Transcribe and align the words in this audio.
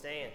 Stand. 0.00 0.32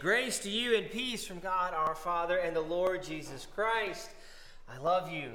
Grace 0.00 0.38
to 0.38 0.48
you 0.48 0.76
and 0.76 0.88
peace 0.88 1.26
from 1.26 1.40
God 1.40 1.74
our 1.74 1.94
Father 1.94 2.36
and 2.36 2.54
the 2.54 2.60
Lord 2.60 3.02
Jesus 3.02 3.48
Christ. 3.52 4.10
I 4.68 4.78
love 4.78 5.10
you, 5.10 5.32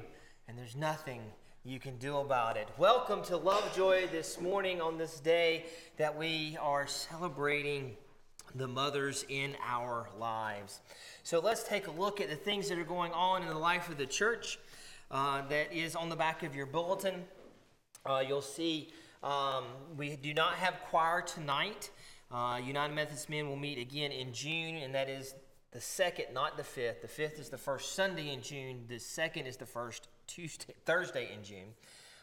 and 0.47 0.57
there's 0.57 0.78
nothing 0.78 1.22
you 1.66 1.81
can 1.81 1.97
do 1.97 2.18
about 2.18 2.56
it. 2.56 2.69
Welcome 2.78 3.23
to 3.23 3.35
Lovejoy 3.35 4.07
this 4.07 4.40
morning 4.40 4.79
on 4.79 4.97
this 4.97 5.19
day 5.19 5.66
that 5.97 6.18
we 6.18 6.57
are 6.62 6.88
celebrating 6.88 7.97
the 8.56 8.68
mothers 8.68 9.25
in 9.28 9.57
our 9.66 10.07
lives. 10.18 10.79
So 11.23 11.41
let's 11.41 11.63
take 11.63 11.88
a 11.88 11.91
look 11.91 12.22
at 12.22 12.29
the 12.29 12.35
things 12.38 12.69
that 12.69 12.78
are 12.78 12.85
going 12.85 13.12
on 13.12 13.41
in 13.41 13.50
the 13.50 13.59
life 13.59 13.90
of 13.90 13.97
the 13.97 14.06
church. 14.06 14.59
Uh, 15.12 15.46
that 15.50 15.73
is 15.73 15.94
on 15.94 16.07
the 16.07 16.16
back 16.16 16.41
of 16.41 16.56
your 16.56 16.68
bulletin. 16.68 17.25
Uh, 18.06 18.23
you'll 18.25 18.41
see 18.41 18.94
um, 19.23 19.66
we 19.97 20.16
do 20.16 20.34
not 20.34 20.53
have 20.56 20.75
choir 20.90 21.22
tonight. 21.22 21.90
Uh, 22.31 22.59
United 22.64 22.93
Methodist 22.93 23.29
Men 23.29 23.47
will 23.47 23.55
meet 23.55 23.78
again 23.78 24.11
in 24.11 24.34
June, 24.34 24.75
and 24.78 24.96
that 24.96 25.09
is 25.09 25.35
the 25.72 25.81
second, 25.81 26.34
not 26.34 26.58
the 26.58 26.64
fifth. 26.64 27.02
The 27.02 27.08
fifth 27.08 27.40
is 27.40 27.49
the 27.49 27.58
first 27.58 27.96
Sunday 27.96 28.31
in 28.31 28.41
June. 28.41 28.85
The 28.87 28.99
second 28.99 29.47
is 29.47 29.58
the 29.58 29.66
first 29.66 30.08
Tuesday, 30.28 30.73
Thursday 30.85 31.29
in 31.34 31.43
June. 31.43 31.73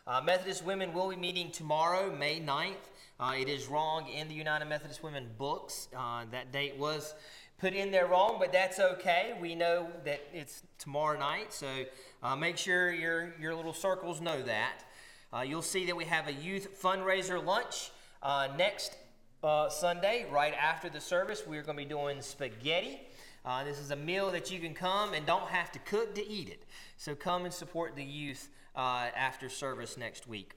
Uh, 0.06 0.20
Methodist 0.20 0.64
women 0.64 0.92
will 0.92 1.10
be 1.10 1.16
meeting 1.16 1.50
tomorrow, 1.50 2.14
May 2.14 2.40
9th. 2.40 2.74
Uh, 3.18 3.34
it 3.36 3.48
is 3.48 3.68
wrong 3.68 4.08
in 4.08 4.28
the 4.28 4.34
United 4.34 4.64
Methodist 4.64 5.02
Women 5.02 5.28
books. 5.36 5.88
Uh, 5.96 6.24
that 6.30 6.52
date 6.52 6.76
was 6.78 7.14
put 7.58 7.74
in 7.74 7.90
there 7.90 8.06
wrong, 8.06 8.36
but 8.38 8.50
that's 8.50 8.80
okay. 8.80 9.34
We 9.40 9.54
know 9.54 9.88
that 10.04 10.20
it's 10.32 10.62
tomorrow 10.78 11.18
night, 11.18 11.52
so 11.52 11.84
uh, 12.22 12.34
make 12.34 12.56
sure 12.56 12.92
your, 12.92 13.34
your 13.38 13.54
little 13.54 13.74
circles 13.74 14.20
know 14.20 14.42
that. 14.42 14.84
Uh, 15.32 15.42
you'll 15.42 15.60
see 15.60 15.86
that 15.86 15.96
we 15.96 16.06
have 16.06 16.26
a 16.26 16.32
youth 16.32 16.80
fundraiser 16.82 17.44
lunch 17.44 17.90
uh, 18.22 18.48
next 18.56 18.96
uh, 19.42 19.68
Sunday, 19.68 20.26
right 20.30 20.54
after 20.54 20.88
the 20.88 21.00
service. 21.00 21.44
We're 21.46 21.62
going 21.62 21.76
to 21.76 21.84
be 21.84 21.88
doing 21.88 22.20
spaghetti. 22.20 23.00
Uh, 23.44 23.64
this 23.64 23.78
is 23.78 23.90
a 23.90 23.96
meal 23.96 24.30
that 24.32 24.50
you 24.50 24.60
can 24.60 24.74
come 24.74 25.14
and 25.14 25.24
don't 25.24 25.48
have 25.48 25.72
to 25.72 25.78
cook 25.80 26.14
to 26.14 26.26
eat 26.26 26.48
it. 26.48 26.64
So 26.96 27.14
come 27.14 27.44
and 27.44 27.54
support 27.54 27.96
the 27.96 28.04
youth 28.04 28.48
uh, 28.76 29.08
after 29.16 29.48
service 29.48 29.96
next 29.96 30.26
week. 30.26 30.54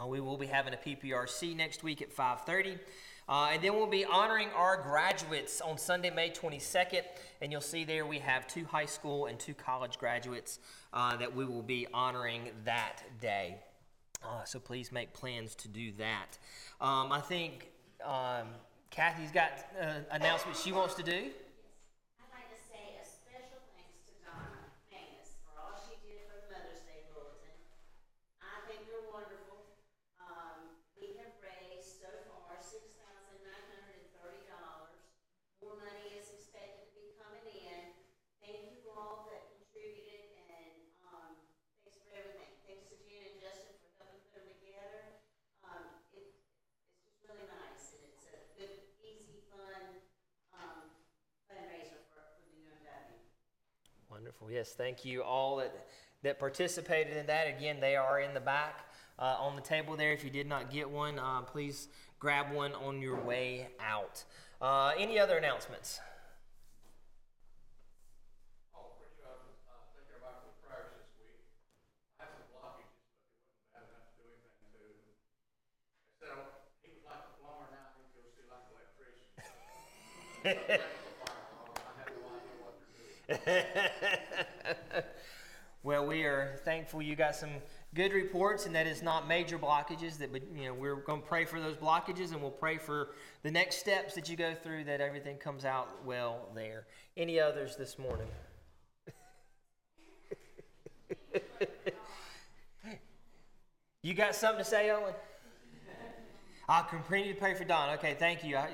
Uh, 0.00 0.06
we 0.06 0.20
will 0.20 0.36
be 0.36 0.46
having 0.46 0.72
a 0.72 0.76
PPRC 0.76 1.56
next 1.56 1.82
week 1.82 2.00
at 2.00 2.14
5:30. 2.14 2.78
Uh, 3.28 3.50
and 3.52 3.62
then 3.62 3.74
we'll 3.74 3.86
be 3.86 4.04
honoring 4.04 4.48
our 4.56 4.76
graduates 4.76 5.60
on 5.60 5.78
Sunday, 5.78 6.10
May 6.10 6.30
22nd. 6.30 7.02
And 7.40 7.52
you'll 7.52 7.60
see 7.60 7.84
there 7.84 8.04
we 8.04 8.18
have 8.18 8.46
two 8.46 8.64
high 8.64 8.86
school 8.86 9.26
and 9.26 9.38
two 9.38 9.54
college 9.54 9.98
graduates 9.98 10.58
uh, 10.92 11.16
that 11.16 11.34
we 11.34 11.44
will 11.44 11.62
be 11.62 11.86
honoring 11.94 12.50
that 12.64 13.02
day. 13.20 13.56
Uh, 14.24 14.44
so 14.44 14.58
please 14.58 14.92
make 14.92 15.12
plans 15.12 15.54
to 15.56 15.68
do 15.68 15.92
that. 15.92 16.38
Um, 16.80 17.12
I 17.12 17.20
think 17.20 17.71
um, 18.04 18.48
Kathy's 18.90 19.30
got 19.30 19.52
an 19.78 19.88
uh, 19.88 20.00
announcement 20.12 20.56
she 20.56 20.72
wants 20.72 20.94
to 20.94 21.02
do. 21.02 21.30
Wonderful. 54.22 54.52
Yes, 54.52 54.72
thank 54.72 55.04
you 55.04 55.24
all 55.24 55.56
that, 55.56 55.74
that 56.22 56.38
participated 56.38 57.16
in 57.16 57.26
that. 57.26 57.48
Again, 57.48 57.80
they 57.80 57.96
are 57.96 58.20
in 58.20 58.34
the 58.34 58.40
back 58.40 58.88
uh, 59.18 59.34
on 59.40 59.56
the 59.56 59.60
table 59.60 59.96
there. 59.96 60.12
If 60.12 60.22
you 60.22 60.30
did 60.30 60.46
not 60.46 60.70
get 60.70 60.88
one, 60.88 61.18
uh, 61.18 61.40
please 61.40 61.88
grab 62.20 62.52
one 62.52 62.72
on 62.74 63.02
your 63.02 63.16
way 63.16 63.66
out. 63.80 64.22
Uh, 64.60 64.92
any 64.96 65.18
other 65.18 65.38
announcements? 65.38 65.98
well, 85.82 86.06
we 86.06 86.22
are 86.24 86.60
thankful 86.64 87.02
you 87.02 87.16
got 87.16 87.34
some 87.34 87.50
good 87.94 88.12
reports, 88.12 88.66
and 88.66 88.74
that 88.74 88.86
is 88.86 89.02
not 89.02 89.26
major 89.28 89.58
blockages. 89.58 90.18
That 90.18 90.30
you 90.54 90.66
know, 90.66 90.74
we're 90.74 90.96
going 90.96 91.22
to 91.22 91.26
pray 91.26 91.44
for 91.44 91.60
those 91.60 91.76
blockages, 91.76 92.32
and 92.32 92.40
we'll 92.40 92.50
pray 92.50 92.78
for 92.78 93.10
the 93.42 93.50
next 93.50 93.76
steps 93.76 94.14
that 94.14 94.28
you 94.28 94.36
go 94.36 94.54
through, 94.54 94.84
that 94.84 95.00
everything 95.00 95.38
comes 95.38 95.64
out 95.64 96.04
well 96.04 96.48
there. 96.54 96.86
Any 97.16 97.40
others 97.40 97.76
this 97.76 97.98
morning? 97.98 98.28
you 104.02 104.14
got 104.14 104.34
something 104.34 104.64
to 104.64 104.70
say, 104.70 104.90
Owen? 104.90 105.14
I'll 106.68 106.84
continue 106.84 107.34
to 107.34 107.38
pray 107.38 107.54
for 107.54 107.64
Don. 107.64 107.90
Okay, 107.98 108.16
thank 108.18 108.44
you. 108.44 108.56
I, 108.56 108.70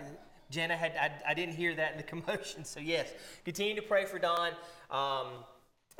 Jenna 0.50 0.76
had 0.76 0.92
I, 0.96 1.30
I, 1.30 1.34
didn't 1.34 1.54
hear 1.54 1.74
that 1.74 1.92
in 1.92 1.96
the 1.98 2.02
commotion, 2.22 2.64
so 2.64 2.80
yes, 2.80 3.12
continue 3.44 3.74
to 3.74 3.82
pray 3.82 4.04
for 4.04 4.18
Don. 4.18 4.52
Um, 4.90 5.44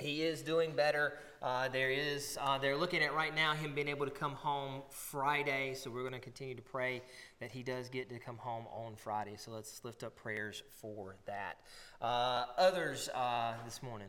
he 0.00 0.23
is 0.23 0.43
doing 0.43 0.73
better. 0.73 1.15
Uh, 1.43 1.69
there 1.69 1.91
is 1.91 2.39
uh, 2.41 2.59
they're 2.59 2.77
looking 2.77 3.03
at 3.03 3.15
right 3.15 3.35
now 3.35 3.53
him 3.55 3.75
being 3.75 3.89
able 3.89 4.06
to 4.06 4.12
come 4.12 4.33
home 4.33 4.83
Friday, 4.89 5.75
so 5.75 5.91
we're 5.91 6.03
going 6.03 6.12
to 6.12 6.19
continue 6.19 6.55
to 6.55 6.62
pray 6.62 7.03
that 7.41 7.50
he 7.50 7.62
does 7.62 7.89
get 7.89 8.09
to 8.11 8.19
come 8.19 8.37
home 8.37 8.65
on 8.73 8.95
Friday. 8.97 9.35
So 9.37 9.50
let's 9.50 9.85
lift 9.85 10.03
up 10.03 10.17
prayers 10.17 10.62
for 10.81 11.17
that. 11.27 11.59
Uh, 12.00 12.47
others 12.56 13.09
uh, 13.15 13.55
this 13.65 13.83
morning. 13.83 14.09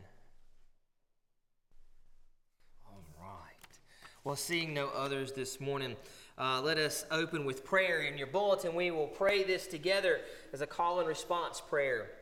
All 2.86 3.02
right. 3.20 3.78
Well, 4.24 4.36
seeing 4.36 4.72
no 4.72 4.88
others 4.88 5.32
this 5.32 5.60
morning. 5.60 5.96
Uh, 6.40 6.58
let 6.62 6.78
us 6.78 7.04
open 7.10 7.44
with 7.44 7.66
prayer. 7.66 8.00
In 8.00 8.16
your 8.16 8.26
bulletin, 8.26 8.74
we 8.74 8.90
will 8.90 9.08
pray 9.08 9.44
this 9.44 9.66
together 9.66 10.20
as 10.54 10.62
a 10.62 10.66
call 10.66 10.98
and 10.98 11.06
response 11.06 11.60
prayer. 11.60 12.12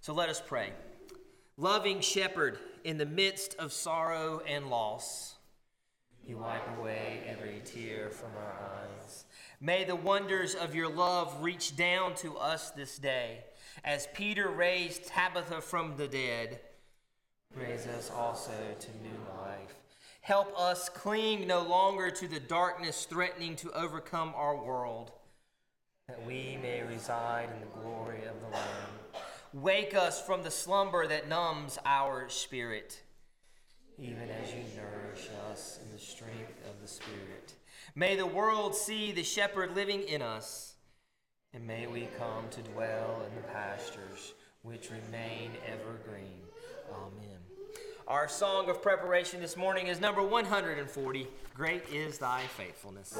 So 0.00 0.14
let 0.14 0.28
us 0.28 0.40
pray. 0.40 0.70
Loving 1.56 2.00
shepherd, 2.00 2.60
in 2.84 2.96
the 2.96 3.06
midst 3.06 3.56
of 3.56 3.72
sorrow 3.72 4.40
and 4.46 4.70
loss, 4.70 5.34
you 6.24 6.36
wipe 6.36 6.78
away 6.78 7.22
every 7.26 7.60
tear 7.64 8.08
from 8.10 8.30
our 8.36 8.54
eyes. 9.02 9.24
May 9.60 9.82
the 9.82 9.96
wonders 9.96 10.54
of 10.54 10.76
your 10.76 10.88
love 10.88 11.42
reach 11.42 11.74
down 11.74 12.14
to 12.16 12.36
us 12.36 12.70
this 12.70 12.98
day. 12.98 13.42
As 13.84 14.06
Peter 14.14 14.48
raised 14.48 15.08
Tabitha 15.08 15.60
from 15.60 15.96
the 15.96 16.06
dead, 16.06 16.60
raise 17.56 17.88
us 17.88 18.12
also 18.14 18.52
to 18.78 18.88
new 19.02 19.18
life. 19.42 19.74
Help 20.28 20.52
us 20.60 20.90
cling 20.90 21.46
no 21.46 21.62
longer 21.62 22.10
to 22.10 22.28
the 22.28 22.38
darkness 22.38 23.06
threatening 23.06 23.56
to 23.56 23.72
overcome 23.72 24.34
our 24.36 24.62
world, 24.62 25.10
that 26.06 26.22
we 26.26 26.58
may 26.60 26.82
reside 26.82 27.48
in 27.54 27.60
the 27.60 27.80
glory 27.80 28.18
of 28.26 28.38
the 28.42 28.48
Lamb. 28.54 29.22
Wake 29.54 29.94
us 29.94 30.20
from 30.20 30.42
the 30.42 30.50
slumber 30.50 31.06
that 31.06 31.30
numbs 31.30 31.78
our 31.86 32.28
spirit, 32.28 33.00
even 33.96 34.28
as 34.28 34.52
you 34.52 34.60
nourish 34.76 35.30
us 35.50 35.80
in 35.82 35.90
the 35.92 35.98
strength 35.98 36.60
of 36.68 36.78
the 36.82 36.88
Spirit. 36.88 37.54
May 37.94 38.14
the 38.14 38.26
world 38.26 38.74
see 38.74 39.12
the 39.12 39.22
shepherd 39.22 39.74
living 39.74 40.02
in 40.02 40.20
us, 40.20 40.74
and 41.54 41.66
may 41.66 41.86
we 41.86 42.06
come 42.18 42.50
to 42.50 42.60
dwell 42.72 43.22
in 43.26 43.34
the 43.34 43.48
pastures 43.48 44.34
which 44.60 44.90
remain 44.90 45.52
evergreen. 45.66 46.42
Amen. 46.92 47.37
Our 48.08 48.26
song 48.26 48.70
of 48.70 48.80
preparation 48.80 49.42
this 49.42 49.54
morning 49.54 49.88
is 49.88 50.00
number 50.00 50.22
140 50.22 51.28
Great 51.54 51.82
is 51.92 52.16
Thy 52.16 52.40
Faithfulness. 52.40 53.18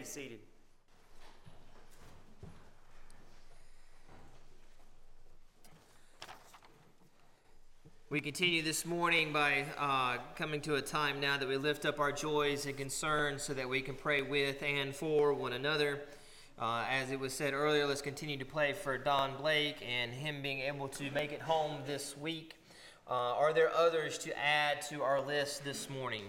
Be 0.00 0.06
seated. 0.06 0.38
We 8.08 8.22
continue 8.22 8.62
this 8.62 8.86
morning 8.86 9.30
by 9.30 9.66
uh, 9.76 10.16
coming 10.36 10.62
to 10.62 10.76
a 10.76 10.80
time 10.80 11.20
now 11.20 11.36
that 11.36 11.46
we 11.46 11.58
lift 11.58 11.84
up 11.84 12.00
our 12.00 12.12
joys 12.12 12.64
and 12.64 12.78
concerns 12.78 13.42
so 13.42 13.52
that 13.52 13.68
we 13.68 13.82
can 13.82 13.94
pray 13.94 14.22
with 14.22 14.62
and 14.62 14.96
for 14.96 15.34
one 15.34 15.52
another. 15.52 16.00
Uh, 16.58 16.86
as 16.88 17.10
it 17.10 17.20
was 17.20 17.34
said 17.34 17.52
earlier, 17.52 17.86
let's 17.86 18.00
continue 18.00 18.38
to 18.38 18.46
pray 18.46 18.72
for 18.72 18.96
Don 18.96 19.36
Blake 19.36 19.76
and 19.86 20.12
him 20.12 20.40
being 20.40 20.60
able 20.60 20.88
to 20.88 21.10
make 21.10 21.30
it 21.30 21.42
home 21.42 21.82
this 21.86 22.16
week. 22.16 22.54
Uh, 23.06 23.12
are 23.12 23.52
there 23.52 23.70
others 23.74 24.16
to 24.16 24.38
add 24.38 24.80
to 24.88 25.02
our 25.02 25.20
list 25.20 25.62
this 25.62 25.90
morning? 25.90 26.24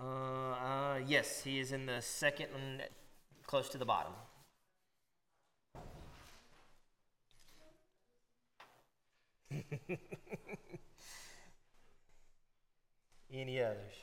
Uh, 0.00 0.52
uh, 0.52 0.97
yes, 1.08 1.42
he 1.42 1.58
is 1.58 1.72
in 1.72 1.86
the 1.86 2.00
second 2.02 2.48
one, 2.52 2.82
close 3.46 3.68
to 3.70 3.78
the 3.78 3.86
bottom. 3.86 4.12
Any 13.32 13.60
others? 13.60 13.94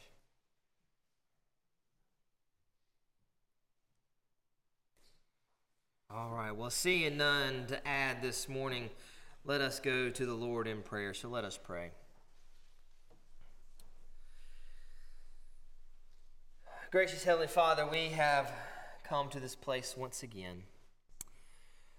All 6.10 6.32
right, 6.32 6.52
well, 6.52 6.70
seeing 6.70 7.18
none 7.18 7.66
to 7.68 7.88
add 7.88 8.22
this 8.22 8.48
morning, 8.48 8.90
let 9.44 9.62
us 9.62 9.80
go 9.80 10.10
to 10.10 10.26
the 10.26 10.34
Lord 10.34 10.68
in 10.68 10.82
prayer. 10.82 11.14
So 11.14 11.28
let 11.28 11.44
us 11.44 11.60
pray. 11.62 11.92
Gracious 16.92 17.24
Heavenly 17.24 17.48
Father, 17.48 17.86
we 17.92 18.10
have 18.10 18.52
come 19.04 19.28
to 19.30 19.40
this 19.40 19.56
place 19.56 19.96
once 19.98 20.22
again. 20.22 20.64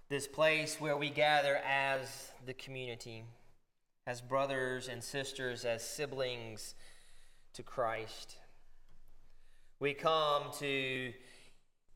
This 0.07 0.27
place 0.27 0.77
where 0.79 0.95
we 0.95 1.09
gather 1.09 1.57
as 1.57 2.31
the 2.45 2.53
community, 2.53 3.25
as 4.07 4.21
brothers 4.21 4.87
and 4.87 5.03
sisters, 5.03 5.65
as 5.65 5.83
siblings 5.83 6.73
to 7.53 7.63
Christ. 7.63 8.37
We 9.79 9.93
come 9.93 10.43
to 10.59 11.11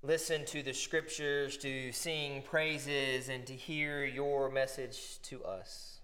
listen 0.03 0.45
to 0.48 0.62
the 0.62 0.74
scriptures, 0.74 1.57
to 1.60 1.93
sing 1.93 2.41
praises, 2.41 3.29
and 3.29 3.48
to 3.48 3.53
hear 3.53 4.03
your 4.03 4.51
message 4.51 5.21
to 5.24 5.43
us. 5.45 6.01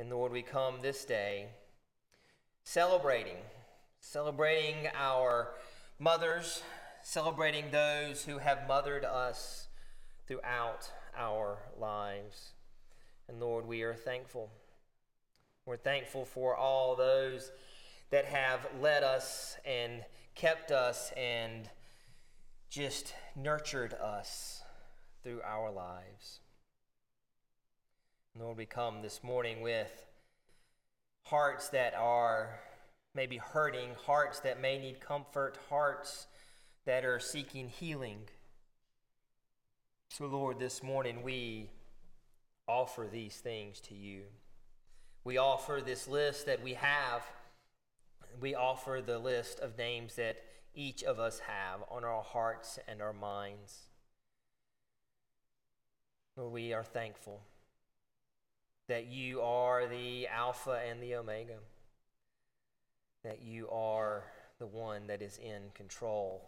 And 0.00 0.10
Lord, 0.10 0.32
we 0.32 0.42
come 0.42 0.80
this 0.82 1.04
day 1.04 1.46
celebrating, 2.64 3.38
celebrating 4.02 4.88
our 4.94 5.54
mothers, 5.98 6.62
celebrating 7.02 7.70
those 7.70 8.24
who 8.24 8.38
have 8.38 8.66
mothered 8.68 9.04
us 9.04 9.68
throughout 10.26 10.90
our 11.16 11.58
lives. 11.78 12.52
And 13.28 13.40
Lord, 13.40 13.66
we 13.66 13.82
are 13.82 13.94
thankful. 13.94 14.50
We're 15.64 15.76
thankful 15.76 16.24
for 16.24 16.56
all 16.56 16.96
those 16.96 17.52
that 18.10 18.26
have 18.26 18.66
led 18.80 19.04
us 19.04 19.56
and 19.64 20.04
kept 20.34 20.72
us 20.72 21.12
and 21.16 21.70
just 22.68 23.14
nurtured 23.36 23.94
us 23.94 24.62
through 25.22 25.40
our 25.42 25.70
lives. 25.70 26.40
Lord, 28.38 28.56
we 28.56 28.66
come 28.66 29.02
this 29.02 29.22
morning 29.22 29.60
with 29.60 30.06
hearts 31.22 31.68
that 31.68 31.94
are 31.94 32.58
maybe 33.14 33.36
hurting, 33.36 33.90
hearts 34.06 34.40
that 34.40 34.60
may 34.60 34.78
need 34.78 35.00
comfort, 35.00 35.58
hearts 35.68 36.26
that 36.84 37.04
are 37.04 37.18
seeking 37.20 37.68
healing. 37.68 38.20
So, 40.08 40.26
Lord, 40.26 40.58
this 40.58 40.82
morning 40.82 41.22
we 41.22 41.70
offer 42.66 43.08
these 43.10 43.36
things 43.36 43.80
to 43.80 43.94
you. 43.94 44.22
We 45.24 45.38
offer 45.38 45.80
this 45.84 46.08
list 46.08 46.46
that 46.46 46.62
we 46.62 46.74
have. 46.74 47.22
We 48.40 48.54
offer 48.54 49.00
the 49.04 49.18
list 49.18 49.60
of 49.60 49.78
names 49.78 50.16
that 50.16 50.36
each 50.74 51.02
of 51.02 51.18
us 51.18 51.40
have 51.40 51.80
on 51.90 52.04
our 52.04 52.22
hearts 52.22 52.78
and 52.88 53.02
our 53.02 53.12
minds. 53.12 53.78
Lord, 56.36 56.52
we 56.52 56.72
are 56.72 56.84
thankful 56.84 57.42
that 58.88 59.06
you 59.06 59.42
are 59.42 59.86
the 59.86 60.26
Alpha 60.28 60.80
and 60.88 61.02
the 61.02 61.14
Omega, 61.14 61.58
that 63.24 63.42
you 63.42 63.68
are 63.70 64.24
the 64.58 64.66
one 64.66 65.06
that 65.06 65.22
is 65.22 65.38
in 65.38 65.70
control. 65.74 66.42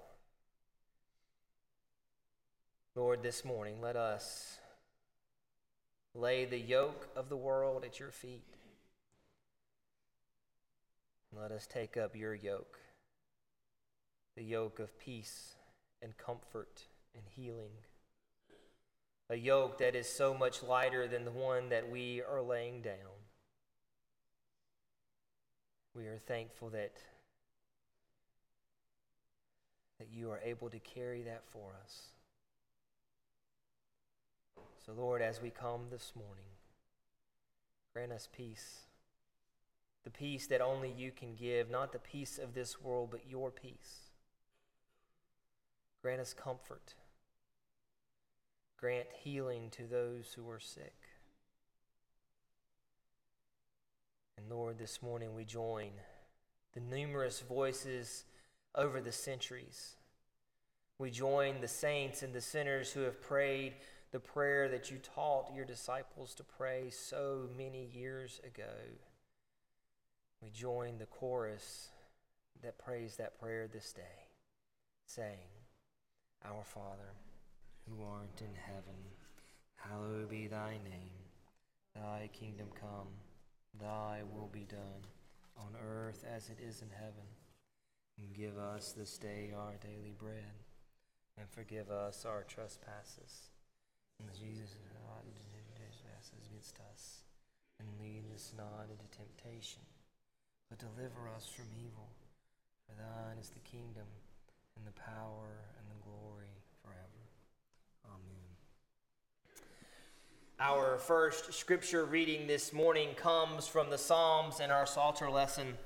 Lord, 2.95 3.23
this 3.23 3.45
morning, 3.45 3.81
let 3.81 3.97
us 3.97 4.59
lay 6.15 6.45
the 6.45 6.59
yoke 6.59 7.09
of 7.17 7.29
the 7.29 7.37
world 7.37 7.85
at 7.85 7.99
your 7.99 8.11
feet. 8.11 8.45
Let 11.37 11.51
us 11.51 11.67
take 11.67 11.97
up 11.97 12.15
your 12.15 12.35
yoke 12.35 12.79
the 14.37 14.43
yoke 14.43 14.81
of 14.81 14.99
peace 14.99 15.55
and 16.03 16.17
comfort 16.17 16.83
and 17.15 17.25
healing. 17.29 17.71
A 19.31 19.37
yoke 19.37 19.79
that 19.79 19.95
is 19.95 20.09
so 20.09 20.35
much 20.35 20.63
lighter 20.63 21.07
than 21.07 21.25
the 21.25 21.31
one 21.31 21.69
that 21.69 21.91
we 21.91 22.21
are 22.21 22.43
laying 22.43 22.83
down. 22.83 23.14
We 25.95 26.07
are 26.07 26.19
thankful 26.19 26.71
that, 26.71 26.93
that 29.99 30.09
you 30.13 30.31
are 30.31 30.41
able 30.45 30.69
to 30.71 30.79
carry 30.81 31.23
that 31.23 31.43
for 31.53 31.73
us. 31.83 32.09
So, 34.85 34.93
Lord, 34.93 35.23
as 35.23 35.41
we 35.41 35.51
come 35.51 35.83
this 35.91 36.13
morning, 36.17 36.45
grant 37.93 38.13
us 38.13 38.29
peace. 38.37 38.81
The 40.03 40.11
peace 40.11 40.47
that 40.49 40.61
only 40.61 40.93
you 40.95 41.13
can 41.13 41.37
give, 41.37 41.71
not 41.71 41.93
the 41.93 41.99
peace 41.99 42.39
of 42.39 42.55
this 42.55 42.83
world, 42.83 43.09
but 43.11 43.31
your 43.31 43.51
peace. 43.51 44.11
Grant 46.03 46.21
us 46.21 46.35
comfort. 46.35 46.95
Grant 48.77 49.07
healing 49.23 49.71
to 49.71 49.85
those 49.85 50.35
who 50.37 50.51
are 50.51 50.61
sick. 50.61 51.04
And 54.45 54.53
Lord, 54.53 54.79
this 54.79 55.01
morning 55.01 55.35
we 55.35 55.45
join 55.45 55.91
the 56.75 56.81
numerous 56.81 57.41
voices 57.41 58.25
over 58.75 59.01
the 59.01 59.13
centuries. 59.13 59.97
We 60.99 61.11
join 61.11 61.63
the 61.63 61.69
saints 61.69 62.23
and 62.23 62.35
the 62.35 62.43
sinners 62.43 62.93
who 62.93 63.01
have 63.01 63.23
prayed 63.23 63.75
the 64.13 64.21
prayer 64.21 64.69
that 64.69 64.91
you 64.91 64.99
taught 64.99 65.55
your 65.55 65.65
disciples 65.65 66.35
to 66.35 66.45
pray 66.45 66.91
so 66.91 67.49
many 67.57 67.89
years 67.95 68.41
ago. 68.47 68.75
We 70.43 70.51
join 70.51 70.99
the 70.99 71.07
chorus 71.07 71.89
that 72.63 72.79
prays 72.79 73.17
that 73.17 73.41
prayer 73.41 73.67
this 73.67 73.95
day, 73.95 74.29
saying, 75.07 75.49
our 76.45 76.65
Father, 76.65 77.15
who 77.89 78.05
art 78.05 78.41
in 78.41 78.55
heaven, 78.67 79.01
hallowed 79.77 80.29
be 80.29 80.49
thy 80.49 80.73
name. 80.85 81.25
Thy 81.95 82.29
kingdom 82.33 82.67
come, 82.79 83.09
thy 83.81 84.23
will 84.33 84.51
be 84.53 84.67
done, 84.69 85.05
on 85.57 85.77
earth 85.81 86.25
as 86.25 86.49
it 86.49 86.59
is 86.61 86.83
in 86.83 86.91
heaven. 86.91 87.29
And 88.19 88.35
give 88.35 88.59
us 88.59 88.93
this 88.93 89.19
day 89.19 89.53
our 89.57 89.75
daily 89.83 90.15
bread, 90.17 90.65
and 91.39 91.49
forgive 91.49 91.91
us 91.91 92.25
our 92.25 92.45
trespasses. 92.45 93.51
And 94.21 94.33
Jesus 94.33 94.71
is 94.71 94.93
not 94.95 95.25
trespasses 96.25 96.47
against 96.49 96.79
us, 96.93 97.25
and 97.79 97.89
lead 98.01 98.25
us 98.35 98.53
not 98.57 98.89
into 98.91 99.05
temptation, 99.11 99.83
but 100.69 100.79
deliver 100.79 101.29
us 101.37 101.47
from 101.47 101.67
evil. 101.77 102.09
For 102.87 102.95
thine 102.97 103.39
is 103.39 103.51
the 103.51 103.61
kingdom, 103.61 104.09
and 104.77 104.87
the 104.87 104.97
power, 104.99 105.61
and 105.79 105.87
the 105.89 106.03
glory 106.03 106.63
forever. 106.83 107.25
Amen. 108.07 108.51
Our 110.61 110.99
first 110.99 111.53
scripture 111.53 112.05
reading 112.05 112.47
this 112.47 112.73
morning 112.73 113.09
comes 113.17 113.67
from 113.67 113.91
the 113.91 113.99
Psalms 113.99 114.61
in 114.61 114.71
our 114.71 114.87
Psalter 114.87 115.29
lesson. 115.29 115.77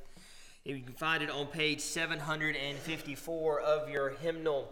You 0.63 0.81
can 0.81 0.93
find 0.93 1.23
it 1.23 1.31
on 1.31 1.47
page 1.47 1.81
754 1.81 3.61
of 3.61 3.89
your 3.89 4.11
hymnal. 4.11 4.69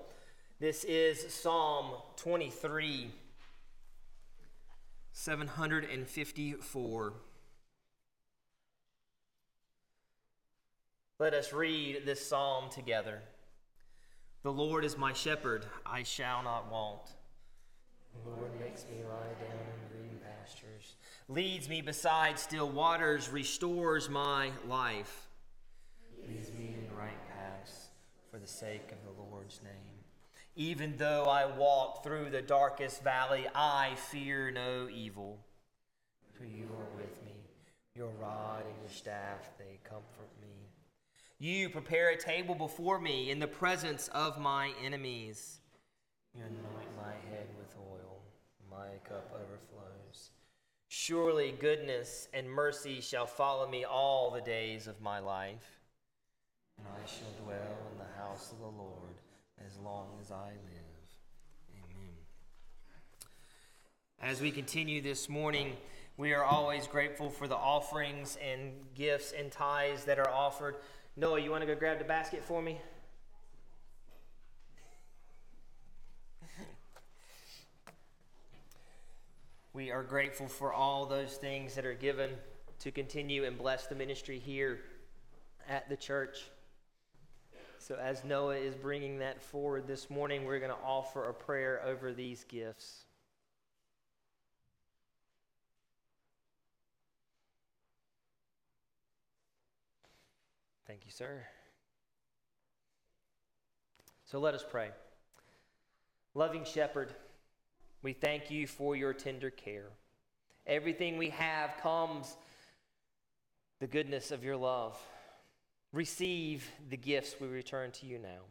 This 0.61 0.85
is 0.85 1.33
Psalm 1.33 1.93
23, 2.17 3.11
754. 5.13 7.13
Let 11.19 11.33
us 11.33 11.55
read 11.55 12.03
this 12.05 12.29
psalm 12.29 12.69
together. 12.69 13.23
The 14.43 14.53
Lord 14.53 14.85
is 14.85 14.99
my 14.99 15.15
shepherd, 15.15 15.65
I 15.87 16.03
shall 16.03 16.43
not 16.43 16.71
want. 16.71 17.15
The 18.25 18.31
Lord 18.31 18.61
makes 18.61 18.85
me 18.85 19.03
lie 19.05 19.35
down 19.45 19.59
in 19.59 19.99
green 19.99 20.19
pastures, 20.23 20.97
leads 21.29 21.69
me 21.69 21.81
beside 21.81 22.39
still 22.39 22.69
waters, 22.69 23.29
restores 23.29 24.09
my 24.09 24.51
life, 24.67 25.29
leads 26.27 26.53
me 26.53 26.75
in 26.79 26.97
right 26.97 27.19
paths 27.29 27.89
for 28.31 28.39
the 28.39 28.47
sake 28.47 28.93
of 28.93 28.99
the 29.05 29.23
Lord's 29.23 29.61
name. 29.63 29.73
Even 30.57 30.97
though 30.97 31.25
I 31.25 31.47
walk 31.47 32.03
through 32.03 32.31
the 32.31 32.43
darkest 32.43 33.03
valley, 33.03 33.47
I 33.55 33.95
fear 33.97 34.51
no 34.51 34.89
evil, 34.89 35.39
for 36.33 36.45
you 36.45 36.65
are 36.65 36.97
with 36.97 37.23
me. 37.25 37.33
Your 37.95 38.11
rod 38.21 38.65
and 38.67 38.75
your 38.83 38.91
staff, 38.91 39.51
they 39.59 39.79
comfort 39.85 40.31
me. 40.41 40.69
You 41.39 41.69
prepare 41.71 42.11
a 42.11 42.17
table 42.17 42.55
before 42.55 42.99
me 42.99 43.31
in 43.31 43.39
the 43.39 43.47
presence 43.47 44.09
of 44.09 44.39
my 44.39 44.73
enemies 44.85 45.61
my 46.97 47.15
head 47.31 47.47
with 47.57 47.73
oil, 47.79 48.23
my 48.77 48.89
cup 49.09 49.31
overflows. 49.35 50.31
Surely 50.89 51.53
goodness 51.59 52.29
and 52.35 52.49
mercy 52.49 53.01
shall 53.01 53.27
follow 53.27 53.67
me 53.69 53.85
all 53.85 54.31
the 54.31 54.41
days 54.41 54.87
of 54.87 55.01
my 55.01 55.19
life, 55.19 55.81
and 56.79 56.87
I 56.87 57.07
shall 57.07 57.33
dwell 57.45 57.79
in 57.93 57.99
the 57.99 58.23
house 58.23 58.53
of 58.53 58.59
the 58.59 58.67
Lord 58.67 59.17
as 59.65 59.79
long 59.79 60.09
as 60.21 60.31
I 60.31 60.51
live. 60.51 61.09
Amen. 61.75 62.15
As 64.21 64.41
we 64.41 64.51
continue 64.51 65.01
this 65.01 65.29
morning, 65.29 65.77
We 66.19 66.33
are 66.33 66.45
always 66.45 66.87
grateful 66.87 67.29
for 67.29 67.47
the 67.47 67.57
offerings 67.57 68.39
and 68.43 68.73
gifts 68.95 69.35
and 69.39 69.53
tithes 69.53 70.05
that 70.05 70.19
are 70.19 70.31
offered. 70.31 70.77
Noah, 71.15 71.41
you 71.41 71.51
want 71.51 71.61
to 71.61 71.67
go 71.67 71.75
grab 71.75 71.99
the 71.99 72.05
basket 72.05 72.43
for 72.43 72.63
me? 72.63 72.81
We 79.77 79.91
are 79.91 80.03
grateful 80.03 80.49
for 80.49 80.73
all 80.73 81.05
those 81.05 81.35
things 81.35 81.75
that 81.75 81.85
are 81.85 81.93
given 81.93 82.31
to 82.79 82.91
continue 82.91 83.45
and 83.45 83.59
bless 83.59 83.87
the 83.87 83.95
ministry 83.95 84.39
here 84.39 84.81
at 85.69 85.87
the 85.91 85.97
church. 85.97 86.49
So, 87.79 87.95
as 87.97 88.25
Noah 88.25 88.57
is 88.57 88.75
bringing 88.75 89.19
that 89.19 89.43
forward 89.43 89.87
this 89.87 90.09
morning, 90.09 90.47
we're 90.47 90.61
going 90.61 90.71
to 90.71 90.79
offer 90.83 91.25
a 91.25 91.35
prayer 91.35 91.83
over 91.85 92.15
these 92.15 92.45
gifts. 92.45 93.05
Thank 100.87 101.01
you, 101.05 101.13
sir. 101.13 101.43
So, 104.25 104.39
let 104.39 104.55
us 104.55 104.65
pray. 104.67 104.89
Loving 106.35 106.65
Shepherd, 106.65 107.15
we 108.07 108.13
thank 108.13 108.53
you 108.53 108.69
for 108.69 108.95
your 108.95 109.13
tender 109.13 109.51
care. 109.51 109.89
Everything 110.65 111.19
we 111.19 111.31
have 111.31 111.77
comes 111.79 112.37
the 113.81 113.89
goodness 113.89 114.31
of 114.31 114.45
your 114.45 114.57
love. 114.57 114.97
Receive 115.93 116.71
the 116.89 116.97
gifts 116.97 117.35
we 117.41 117.49
return 117.49 117.91
to 117.91 118.07
you 118.07 118.21
now, 118.21 118.43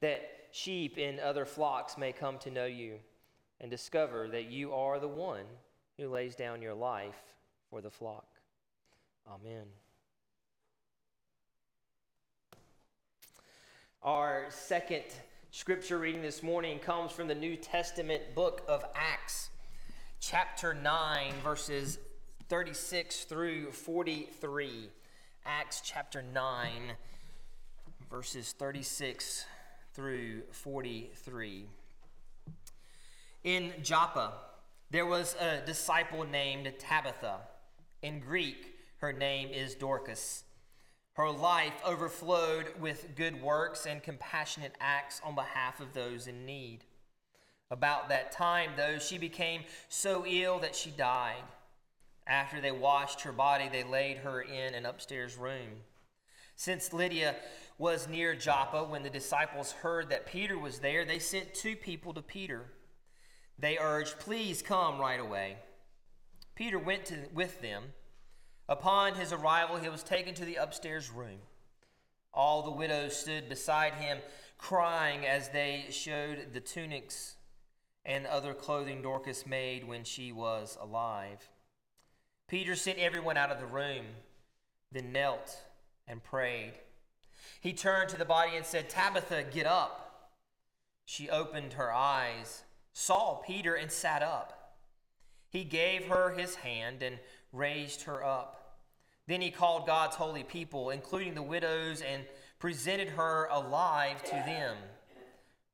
that 0.00 0.22
sheep 0.50 0.96
in 0.96 1.20
other 1.20 1.44
flocks 1.44 1.98
may 1.98 2.10
come 2.10 2.38
to 2.38 2.50
know 2.50 2.64
you 2.64 2.94
and 3.60 3.70
discover 3.70 4.28
that 4.28 4.46
you 4.46 4.72
are 4.72 4.98
the 4.98 5.06
one 5.06 5.44
who 5.98 6.08
lays 6.08 6.34
down 6.34 6.62
your 6.62 6.72
life 6.72 7.34
for 7.68 7.82
the 7.82 7.90
flock. 7.90 8.24
Amen. 9.28 9.66
Our 14.02 14.46
second 14.48 15.04
scripture 15.50 15.98
reading 15.98 16.22
this 16.22 16.42
morning 16.42 16.78
comes 16.78 17.12
from 17.12 17.28
the 17.28 17.34
New 17.34 17.56
Testament 17.56 18.34
book 18.34 18.62
of 18.68 18.84
Acts, 18.94 19.50
chapter 20.20 20.74
9, 20.74 21.32
verses 21.42 21.98
36 22.48 23.24
through 23.24 23.70
43. 23.72 24.90
Acts 25.44 25.80
chapter 25.84 26.22
9, 26.22 26.70
verses 28.10 28.52
36 28.52 29.46
through 29.94 30.42
43. 30.50 31.66
In 33.44 33.72
Joppa, 33.82 34.32
there 34.90 35.06
was 35.06 35.36
a 35.40 35.64
disciple 35.64 36.24
named 36.24 36.72
Tabitha. 36.78 37.38
In 38.02 38.20
Greek, 38.20 38.74
her 38.98 39.12
name 39.12 39.50
is 39.50 39.74
Dorcas. 39.74 40.44
Her 41.16 41.30
life 41.30 41.72
overflowed 41.82 42.78
with 42.78 43.14
good 43.16 43.40
works 43.40 43.86
and 43.86 44.02
compassionate 44.02 44.74
acts 44.80 45.22
on 45.24 45.34
behalf 45.34 45.80
of 45.80 45.94
those 45.94 46.26
in 46.26 46.44
need. 46.44 46.80
About 47.70 48.10
that 48.10 48.32
time, 48.32 48.72
though, 48.76 48.98
she 48.98 49.16
became 49.16 49.62
so 49.88 50.26
ill 50.26 50.58
that 50.58 50.76
she 50.76 50.90
died. 50.90 51.42
After 52.26 52.60
they 52.60 52.70
washed 52.70 53.22
her 53.22 53.32
body, 53.32 53.70
they 53.70 53.82
laid 53.82 54.18
her 54.18 54.42
in 54.42 54.74
an 54.74 54.84
upstairs 54.84 55.38
room. 55.38 55.84
Since 56.54 56.92
Lydda 56.92 57.36
was 57.78 58.08
near 58.08 58.34
Joppa, 58.34 58.84
when 58.84 59.02
the 59.02 59.08
disciples 59.08 59.72
heard 59.72 60.10
that 60.10 60.26
Peter 60.26 60.58
was 60.58 60.80
there, 60.80 61.06
they 61.06 61.18
sent 61.18 61.54
two 61.54 61.76
people 61.76 62.12
to 62.12 62.20
Peter. 62.20 62.66
They 63.58 63.78
urged, 63.78 64.18
Please 64.18 64.60
come 64.60 64.98
right 64.98 65.20
away. 65.20 65.56
Peter 66.54 66.78
went 66.78 67.06
to, 67.06 67.16
with 67.32 67.62
them. 67.62 67.84
Upon 68.68 69.14
his 69.14 69.32
arrival, 69.32 69.76
he 69.76 69.88
was 69.88 70.02
taken 70.02 70.34
to 70.34 70.44
the 70.44 70.56
upstairs 70.56 71.10
room. 71.10 71.38
All 72.34 72.62
the 72.62 72.70
widows 72.70 73.16
stood 73.16 73.48
beside 73.48 73.94
him, 73.94 74.18
crying 74.58 75.24
as 75.24 75.48
they 75.48 75.86
showed 75.90 76.52
the 76.52 76.60
tunics 76.60 77.36
and 78.04 78.26
other 78.26 78.54
clothing 78.54 79.02
Dorcas 79.02 79.46
made 79.46 79.86
when 79.86 80.04
she 80.04 80.32
was 80.32 80.76
alive. 80.80 81.48
Peter 82.48 82.76
sent 82.76 82.98
everyone 82.98 83.36
out 83.36 83.50
of 83.50 83.58
the 83.58 83.66
room, 83.66 84.04
then 84.92 85.12
knelt 85.12 85.56
and 86.06 86.22
prayed. 86.22 86.74
He 87.60 87.72
turned 87.72 88.08
to 88.10 88.18
the 88.18 88.24
body 88.24 88.52
and 88.56 88.64
said, 88.64 88.88
Tabitha, 88.88 89.44
get 89.52 89.66
up. 89.66 90.30
She 91.04 91.28
opened 91.28 91.74
her 91.74 91.92
eyes, 91.92 92.62
saw 92.92 93.36
Peter, 93.36 93.74
and 93.74 93.90
sat 93.90 94.22
up. 94.22 94.76
He 95.48 95.64
gave 95.64 96.06
her 96.06 96.32
his 96.32 96.56
hand 96.56 97.02
and 97.02 97.18
raised 97.52 98.02
her 98.02 98.24
up. 98.24 98.55
Then 99.26 99.40
he 99.40 99.50
called 99.50 99.86
God's 99.86 100.16
holy 100.16 100.44
people, 100.44 100.90
including 100.90 101.34
the 101.34 101.42
widows, 101.42 102.00
and 102.00 102.24
presented 102.58 103.08
her 103.10 103.48
alive 103.50 104.22
to 104.24 104.30
them. 104.30 104.76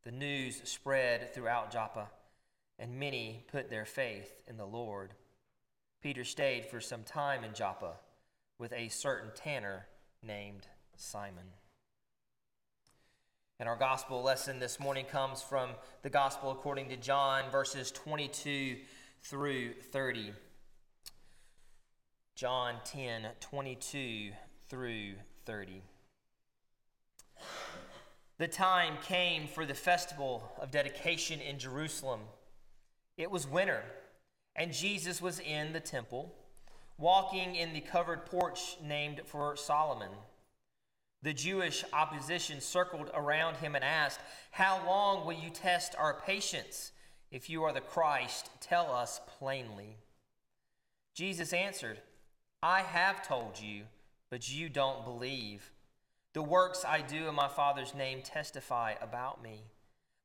The 0.05 0.11
news 0.11 0.61
spread 0.65 1.33
throughout 1.35 1.71
Joppa, 1.71 2.09
and 2.79 2.99
many 2.99 3.45
put 3.53 3.71
their 3.71 3.85
faith 3.85 4.43
in 4.49 4.57
the 4.57 4.67
Lord. 4.67 5.13
Peter 6.03 6.25
stayed 6.25 6.67
for 6.67 6.81
some 6.81 7.05
time 7.05 7.45
in 7.45 7.55
Joppa 7.55 7.95
with 8.59 8.73
a 8.73 8.89
certain 8.89 9.31
tanner 9.35 9.87
named 10.23 10.67
Simon. 10.97 11.45
And 13.61 13.69
our 13.69 13.77
gospel 13.77 14.23
lesson 14.23 14.59
this 14.59 14.81
morning 14.81 15.05
comes 15.05 15.41
from 15.43 15.71
the 16.03 16.11
gospel 16.11 16.51
according 16.51 16.89
to 16.89 16.97
John, 16.97 17.45
verses 17.53 17.93
22 17.93 18.79
through 19.23 19.75
30. 19.93 20.33
John 22.43 22.75
10, 22.87 23.25
22 23.39 24.33
through 24.69 25.13
30. 25.47 25.81
The 28.39 28.49
time 28.49 28.95
came 29.05 29.47
for 29.47 29.65
the 29.65 29.75
festival 29.75 30.51
of 30.61 30.73
dedication 30.73 31.41
in 31.41 31.61
Jerusalem. 31.61 32.23
It 33.17 33.31
was 33.31 33.47
winter 33.47 33.85
and 34.57 34.73
Jesus 34.73 35.23
was 35.23 35.39
in 35.39 35.73
the 35.73 35.79
temple, 35.79 36.35
walking 36.99 37.55
in 37.55 37.75
the 37.75 37.81
covered 37.81 38.27
porch 38.27 38.77
named 38.83 39.21
for 39.25 39.55
Solomon. 39.55 40.11
The 41.23 41.35
Jewish 41.35 41.85
opposition 41.93 42.61
circled 42.61 43.13
around 43.15 43.59
him 43.59 43.77
and 43.77 43.85
asked, 43.85 44.19
How 44.51 44.85
long 44.85 45.25
will 45.25 45.41
you 45.41 45.51
test 45.51 45.95
our 45.97 46.21
patience? 46.27 46.91
If 47.31 47.49
you 47.49 47.63
are 47.63 47.73
the 47.73 47.81
Christ, 47.81 48.51
tell 48.59 48.91
us 48.91 49.21
plainly. 49.39 49.99
Jesus 51.15 51.53
answered, 51.53 52.01
I 52.63 52.83
have 52.83 53.27
told 53.27 53.59
you, 53.61 53.83
but 54.31 54.49
you 54.49 54.69
don't 54.69 55.05
believe. 55.05 55.73
The 56.33 56.43
works 56.43 56.85
I 56.87 57.01
do 57.01 57.29
in 57.29 57.35
my 57.35 57.49
Father's 57.49 57.93
name 57.93 58.23
testify 58.23 58.95
about 59.03 59.43
me. 59.43 59.63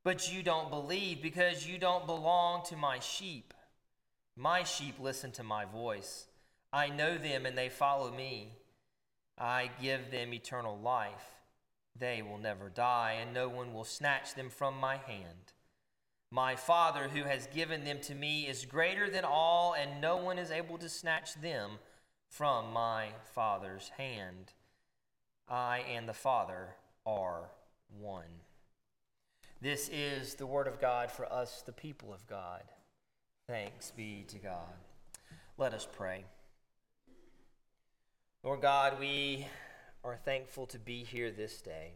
But 0.04 0.32
you 0.32 0.44
don't 0.44 0.70
believe 0.70 1.20
because 1.20 1.66
you 1.66 1.78
don't 1.78 2.06
belong 2.06 2.64
to 2.66 2.76
my 2.76 3.00
sheep. 3.00 3.52
My 4.36 4.62
sheep 4.62 5.00
listen 5.00 5.32
to 5.32 5.42
my 5.42 5.64
voice. 5.64 6.28
I 6.72 6.88
know 6.88 7.18
them 7.18 7.44
and 7.44 7.58
they 7.58 7.68
follow 7.68 8.12
me. 8.12 8.52
I 9.36 9.70
give 9.82 10.12
them 10.12 10.32
eternal 10.32 10.78
life. 10.78 11.40
They 11.98 12.22
will 12.22 12.38
never 12.38 12.68
die, 12.68 13.16
and 13.20 13.34
no 13.34 13.48
one 13.48 13.74
will 13.74 13.84
snatch 13.84 14.34
them 14.34 14.50
from 14.50 14.78
my 14.78 14.96
hand. 14.96 15.52
My 16.30 16.54
Father, 16.54 17.08
who 17.08 17.24
has 17.24 17.48
given 17.48 17.84
them 17.84 17.98
to 18.02 18.14
me, 18.14 18.46
is 18.46 18.64
greater 18.64 19.10
than 19.10 19.24
all, 19.24 19.74
and 19.74 20.00
no 20.00 20.16
one 20.16 20.38
is 20.38 20.52
able 20.52 20.78
to 20.78 20.88
snatch 20.88 21.34
them 21.40 21.78
from 22.28 22.72
my 22.72 23.08
Father's 23.34 23.90
hand. 23.96 24.52
I 25.48 25.78
and 25.78 26.08
the 26.08 26.14
Father 26.14 26.76
are 27.06 27.50
one. 27.98 28.42
This 29.60 29.88
is 29.92 30.34
the 30.34 30.46
word 30.46 30.68
of 30.68 30.80
God 30.80 31.10
for 31.10 31.30
us, 31.32 31.62
the 31.62 31.72
people 31.72 32.12
of 32.12 32.26
God. 32.26 32.62
Thanks 33.46 33.90
be 33.90 34.24
to 34.28 34.38
God. 34.38 34.76
Let 35.56 35.74
us 35.74 35.88
pray. 35.90 36.24
Lord 38.44 38.60
God, 38.60 39.00
we 39.00 39.46
are 40.04 40.16
thankful 40.16 40.66
to 40.66 40.78
be 40.78 41.02
here 41.02 41.30
this 41.30 41.60
day. 41.60 41.92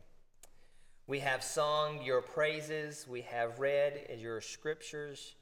We 1.06 1.20
have 1.20 1.44
sung 1.44 2.02
your 2.02 2.22
praises, 2.22 3.06
we 3.06 3.20
have 3.22 3.60
read 3.60 4.16
your 4.18 4.40
scriptures. 4.40 5.34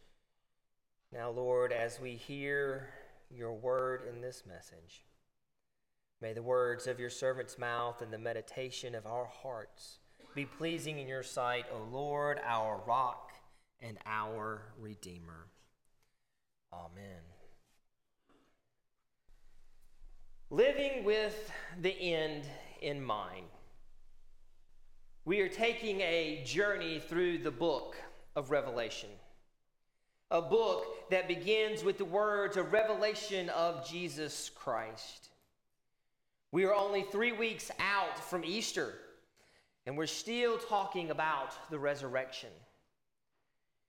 Now, 1.13 1.31
Lord, 1.31 1.73
as 1.73 2.01
we 2.01 2.13
hear 2.17 2.89
your 3.31 3.55
word 3.55 4.03
in 4.09 4.21
this 4.21 4.43
message, 4.47 5.05
may 6.21 6.33
the 6.33 6.43
words 6.43 6.87
of 6.87 6.99
your 6.99 7.11
servant's 7.11 7.59
mouth 7.59 8.03
and 8.03 8.13
the 8.13 8.19
meditation 8.19 8.95
of 8.95 9.07
our 9.07 9.27
hearts 9.27 9.99
be 10.35 10.45
pleasing 10.45 10.99
in 10.99 11.09
your 11.09 11.23
sight, 11.23 11.65
O 11.73 11.87
Lord, 11.91 12.41
our 12.45 12.81
rock 12.87 13.33
and 13.81 13.99
our 14.07 14.63
redeemer. 14.79 15.49
Amen. 16.73 17.23
Living 20.51 21.05
with 21.05 21.51
the 21.81 21.91
end 21.91 22.45
in 22.81 23.03
mind. 23.03 23.47
We 25.25 25.41
are 25.41 25.49
taking 25.49 26.01
a 26.01 26.43
journey 26.45 26.99
through 26.99 27.39
the 27.39 27.51
book 27.51 27.97
of 28.35 28.51
Revelation. 28.51 29.11
A 30.31 30.41
book 30.41 31.11
that 31.11 31.27
begins 31.27 31.83
with 31.83 31.99
the 31.99 32.05
words 32.05 32.57
of 32.57 32.73
revelation 32.73 33.49
of 33.51 33.89
Jesus 33.89 34.51
Christ. 34.55 35.31
We 36.53 36.65
are 36.65 36.75
only 36.75 37.03
three 37.03 37.33
weeks 37.33 37.71
out 37.81 38.19
from 38.19 38.45
Easter, 38.45 38.95
and 39.87 39.97
we're 39.97 40.07
still 40.07 40.57
talking 40.59 41.11
about 41.11 41.53
the 41.71 41.79
resurrection. 41.79 42.51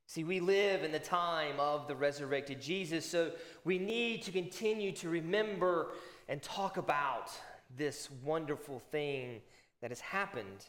See, 0.07 0.23
we 0.23 0.39
live 0.39 0.83
in 0.83 0.91
the 0.91 0.99
time 0.99 1.59
of 1.59 1.87
the 1.87 1.95
resurrected 1.95 2.59
Jesus, 2.59 3.05
so 3.05 3.31
we 3.63 3.77
need 3.77 4.23
to 4.23 4.31
continue 4.31 4.91
to 4.93 5.09
remember 5.09 5.93
and 6.27 6.41
talk 6.41 6.77
about 6.77 7.31
this 7.77 8.09
wonderful 8.23 8.79
thing 8.91 9.41
that 9.81 9.91
has 9.91 10.01
happened. 10.01 10.65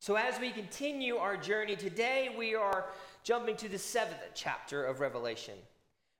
So, 0.00 0.16
as 0.16 0.38
we 0.38 0.50
continue 0.50 1.16
our 1.16 1.36
journey 1.36 1.76
today, 1.76 2.34
we 2.36 2.54
are 2.54 2.86
jumping 3.24 3.56
to 3.56 3.68
the 3.68 3.78
seventh 3.78 4.20
chapter 4.34 4.84
of 4.84 5.00
Revelation, 5.00 5.54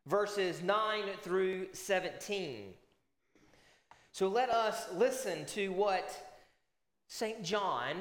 verses 0.06 0.62
9 0.62 1.04
through 1.22 1.68
17. 1.72 2.72
So, 4.10 4.26
let 4.26 4.50
us 4.50 4.86
listen 4.94 5.44
to 5.46 5.68
what 5.68 6.10
St. 7.06 7.44
John 7.44 7.96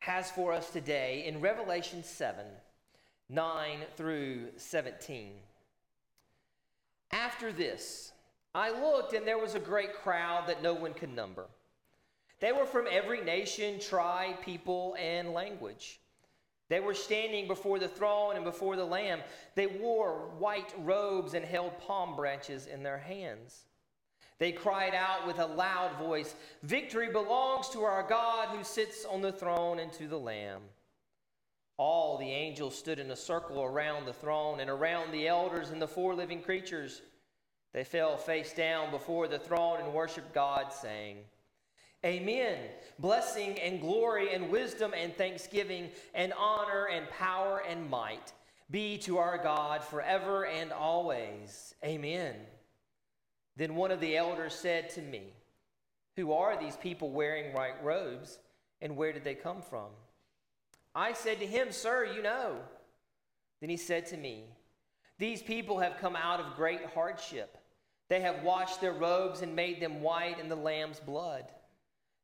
has 0.00 0.30
for 0.30 0.52
us 0.52 0.70
today 0.70 1.24
in 1.26 1.40
Revelation 1.40 2.02
7 2.02 2.44
9 3.30 3.78
through 3.94 4.46
17. 4.56 5.32
After 7.12 7.52
this, 7.52 8.12
I 8.54 8.70
looked, 8.70 9.12
and 9.12 9.26
there 9.26 9.38
was 9.38 9.54
a 9.54 9.60
great 9.60 9.92
crowd 9.94 10.46
that 10.46 10.62
no 10.62 10.72
one 10.72 10.94
could 10.94 11.14
number 11.14 11.46
they 12.40 12.52
were 12.52 12.66
from 12.66 12.86
every 12.90 13.22
nation, 13.22 13.80
tribe, 13.80 14.40
people, 14.42 14.96
and 14.98 15.32
language. 15.32 16.00
They 16.68 16.80
were 16.80 16.94
standing 16.94 17.46
before 17.46 17.78
the 17.78 17.88
throne 17.88 18.36
and 18.36 18.44
before 18.44 18.76
the 18.76 18.84
Lamb. 18.84 19.20
They 19.54 19.66
wore 19.66 20.30
white 20.38 20.74
robes 20.78 21.34
and 21.34 21.44
held 21.44 21.78
palm 21.80 22.14
branches 22.14 22.66
in 22.66 22.82
their 22.82 22.98
hands. 22.98 23.64
They 24.38 24.52
cried 24.52 24.94
out 24.94 25.26
with 25.26 25.38
a 25.38 25.46
loud 25.46 25.98
voice 25.98 26.34
Victory 26.62 27.10
belongs 27.10 27.68
to 27.70 27.82
our 27.82 28.02
God 28.02 28.48
who 28.48 28.62
sits 28.62 29.04
on 29.04 29.22
the 29.22 29.32
throne 29.32 29.78
and 29.78 29.92
to 29.94 30.06
the 30.06 30.18
Lamb. 30.18 30.62
All 31.76 32.18
the 32.18 32.30
angels 32.30 32.76
stood 32.76 32.98
in 32.98 33.10
a 33.10 33.16
circle 33.16 33.62
around 33.62 34.04
the 34.04 34.12
throne 34.12 34.60
and 34.60 34.68
around 34.68 35.12
the 35.12 35.28
elders 35.28 35.70
and 35.70 35.80
the 35.80 35.88
four 35.88 36.14
living 36.14 36.42
creatures. 36.42 37.02
They 37.72 37.84
fell 37.84 38.16
face 38.16 38.52
down 38.52 38.90
before 38.90 39.28
the 39.28 39.38
throne 39.38 39.80
and 39.80 39.94
worshiped 39.94 40.34
God, 40.34 40.72
saying, 40.72 41.18
Amen. 42.04 42.58
Blessing 42.98 43.58
and 43.58 43.80
glory 43.80 44.32
and 44.32 44.50
wisdom 44.50 44.92
and 44.96 45.14
thanksgiving 45.16 45.90
and 46.14 46.32
honor 46.38 46.86
and 46.86 47.08
power 47.10 47.62
and 47.68 47.90
might 47.90 48.32
be 48.70 48.98
to 48.98 49.18
our 49.18 49.38
God 49.38 49.82
forever 49.82 50.46
and 50.46 50.72
always. 50.72 51.74
Amen. 51.84 52.34
Then 53.56 53.74
one 53.74 53.90
of 53.90 54.00
the 54.00 54.16
elders 54.16 54.54
said 54.54 54.90
to 54.90 55.02
me, 55.02 55.32
Who 56.16 56.32
are 56.32 56.58
these 56.58 56.76
people 56.76 57.10
wearing 57.10 57.52
white 57.52 57.82
robes, 57.82 58.38
and 58.80 58.96
where 58.96 59.12
did 59.12 59.24
they 59.24 59.34
come 59.34 59.62
from? 59.62 59.88
I 60.94 61.12
said 61.12 61.40
to 61.40 61.46
him, 61.46 61.72
Sir, 61.72 62.04
you 62.14 62.22
know. 62.22 62.58
Then 63.60 63.70
he 63.70 63.76
said 63.76 64.06
to 64.06 64.16
me, 64.16 64.44
These 65.18 65.42
people 65.42 65.80
have 65.80 65.98
come 65.98 66.14
out 66.14 66.38
of 66.38 66.54
great 66.54 66.84
hardship. 66.94 67.58
They 68.08 68.20
have 68.20 68.44
washed 68.44 68.80
their 68.80 68.92
robes 68.92 69.42
and 69.42 69.56
made 69.56 69.80
them 69.80 70.00
white 70.00 70.38
in 70.38 70.48
the 70.48 70.56
Lamb's 70.56 71.00
blood. 71.00 71.44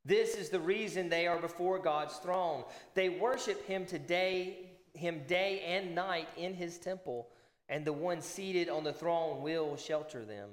This 0.05 0.35
is 0.35 0.49
the 0.49 0.59
reason 0.59 1.09
they 1.09 1.25
are 1.25 1.39
before 1.39 1.79
God's 1.79 2.15
throne. 2.17 2.63
They 2.93 3.09
worship 3.09 3.65
him 3.65 3.87
today, 3.87 4.69
him 4.93 5.23
day 5.27 5.61
and 5.65 5.95
night 5.95 6.27
in 6.37 6.53
his 6.53 6.77
temple, 6.77 7.27
and 7.69 7.83
the 7.83 7.93
one 7.93 8.21
seated 8.21 8.69
on 8.69 8.83
the 8.83 8.93
throne 8.93 9.41
will 9.41 9.75
shelter 9.75 10.23
them. 10.23 10.49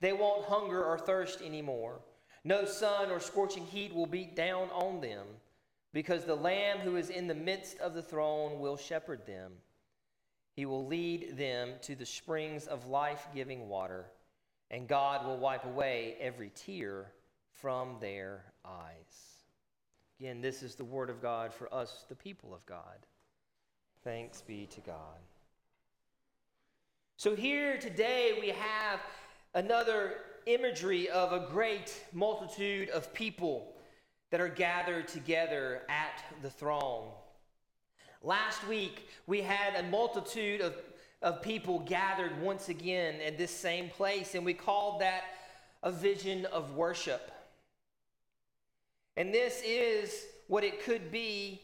They 0.00 0.12
won't 0.12 0.44
hunger 0.44 0.84
or 0.84 0.98
thirst 0.98 1.40
anymore. 1.40 2.00
No 2.44 2.66
sun 2.66 3.10
or 3.10 3.20
scorching 3.20 3.64
heat 3.64 3.94
will 3.94 4.06
beat 4.06 4.36
down 4.36 4.68
on 4.70 5.00
them, 5.00 5.24
because 5.94 6.24
the 6.24 6.34
Lamb 6.34 6.78
who 6.78 6.96
is 6.96 7.08
in 7.08 7.28
the 7.28 7.34
midst 7.34 7.78
of 7.78 7.94
the 7.94 8.02
throne 8.02 8.58
will 8.60 8.76
shepherd 8.76 9.26
them. 9.26 9.52
He 10.52 10.66
will 10.66 10.86
lead 10.86 11.38
them 11.38 11.74
to 11.82 11.94
the 11.94 12.04
springs 12.04 12.66
of 12.66 12.86
life 12.86 13.28
giving 13.34 13.68
water, 13.68 14.10
and 14.70 14.86
God 14.86 15.24
will 15.24 15.38
wipe 15.38 15.64
away 15.64 16.16
every 16.20 16.50
tear 16.54 17.12
from 17.60 17.96
their 18.00 18.44
eyes. 18.64 19.32
Again, 20.20 20.40
this 20.40 20.62
is 20.62 20.74
the 20.74 20.84
word 20.84 21.10
of 21.10 21.20
God 21.20 21.52
for 21.52 21.72
us, 21.74 22.04
the 22.08 22.14
people 22.14 22.54
of 22.54 22.64
God. 22.66 23.06
Thanks 24.04 24.40
be 24.40 24.66
to 24.66 24.80
God. 24.80 25.18
So, 27.16 27.36
here 27.36 27.78
today 27.78 28.38
we 28.40 28.48
have 28.48 29.00
another 29.54 30.14
imagery 30.46 31.08
of 31.08 31.32
a 31.32 31.46
great 31.50 32.04
multitude 32.12 32.88
of 32.90 33.12
people 33.14 33.74
that 34.30 34.40
are 34.40 34.48
gathered 34.48 35.06
together 35.08 35.82
at 35.88 36.24
the 36.42 36.50
throne. 36.50 37.08
Last 38.22 38.66
week, 38.66 39.08
we 39.26 39.42
had 39.42 39.74
a 39.76 39.88
multitude 39.88 40.60
of, 40.60 40.74
of 41.20 41.42
people 41.42 41.80
gathered 41.80 42.40
once 42.40 42.68
again 42.68 43.20
in 43.20 43.36
this 43.36 43.50
same 43.50 43.88
place, 43.88 44.34
and 44.34 44.44
we 44.44 44.54
called 44.54 45.00
that 45.00 45.24
a 45.82 45.90
vision 45.90 46.46
of 46.46 46.74
worship. 46.74 47.30
And 49.16 49.32
this 49.32 49.62
is 49.64 50.26
what 50.48 50.64
it 50.64 50.82
could 50.84 51.10
be 51.10 51.60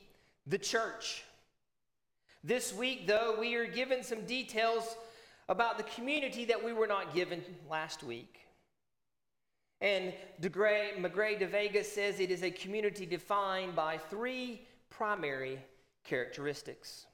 the 0.46 0.58
church. 0.58 1.24
This 2.44 2.74
week, 2.74 3.06
though, 3.06 3.36
we 3.38 3.54
are 3.56 3.66
given 3.66 4.02
some 4.02 4.24
details 4.24 4.96
about 5.48 5.76
the 5.76 5.84
community 5.84 6.44
that 6.46 6.62
we 6.62 6.72
were 6.72 6.86
not 6.86 7.14
given 7.14 7.42
last 7.70 8.02
week. 8.02 8.38
And 9.80 10.12
DeGray, 10.42 10.98
Magrey 10.98 11.38
de 11.38 11.46
Vega 11.46 11.84
says 11.84 12.20
it 12.20 12.30
is 12.30 12.42
a 12.42 12.50
community 12.50 13.06
defined 13.06 13.76
by 13.76 13.96
three 13.96 14.62
primary 14.90 15.58
characteristics. 16.04 17.06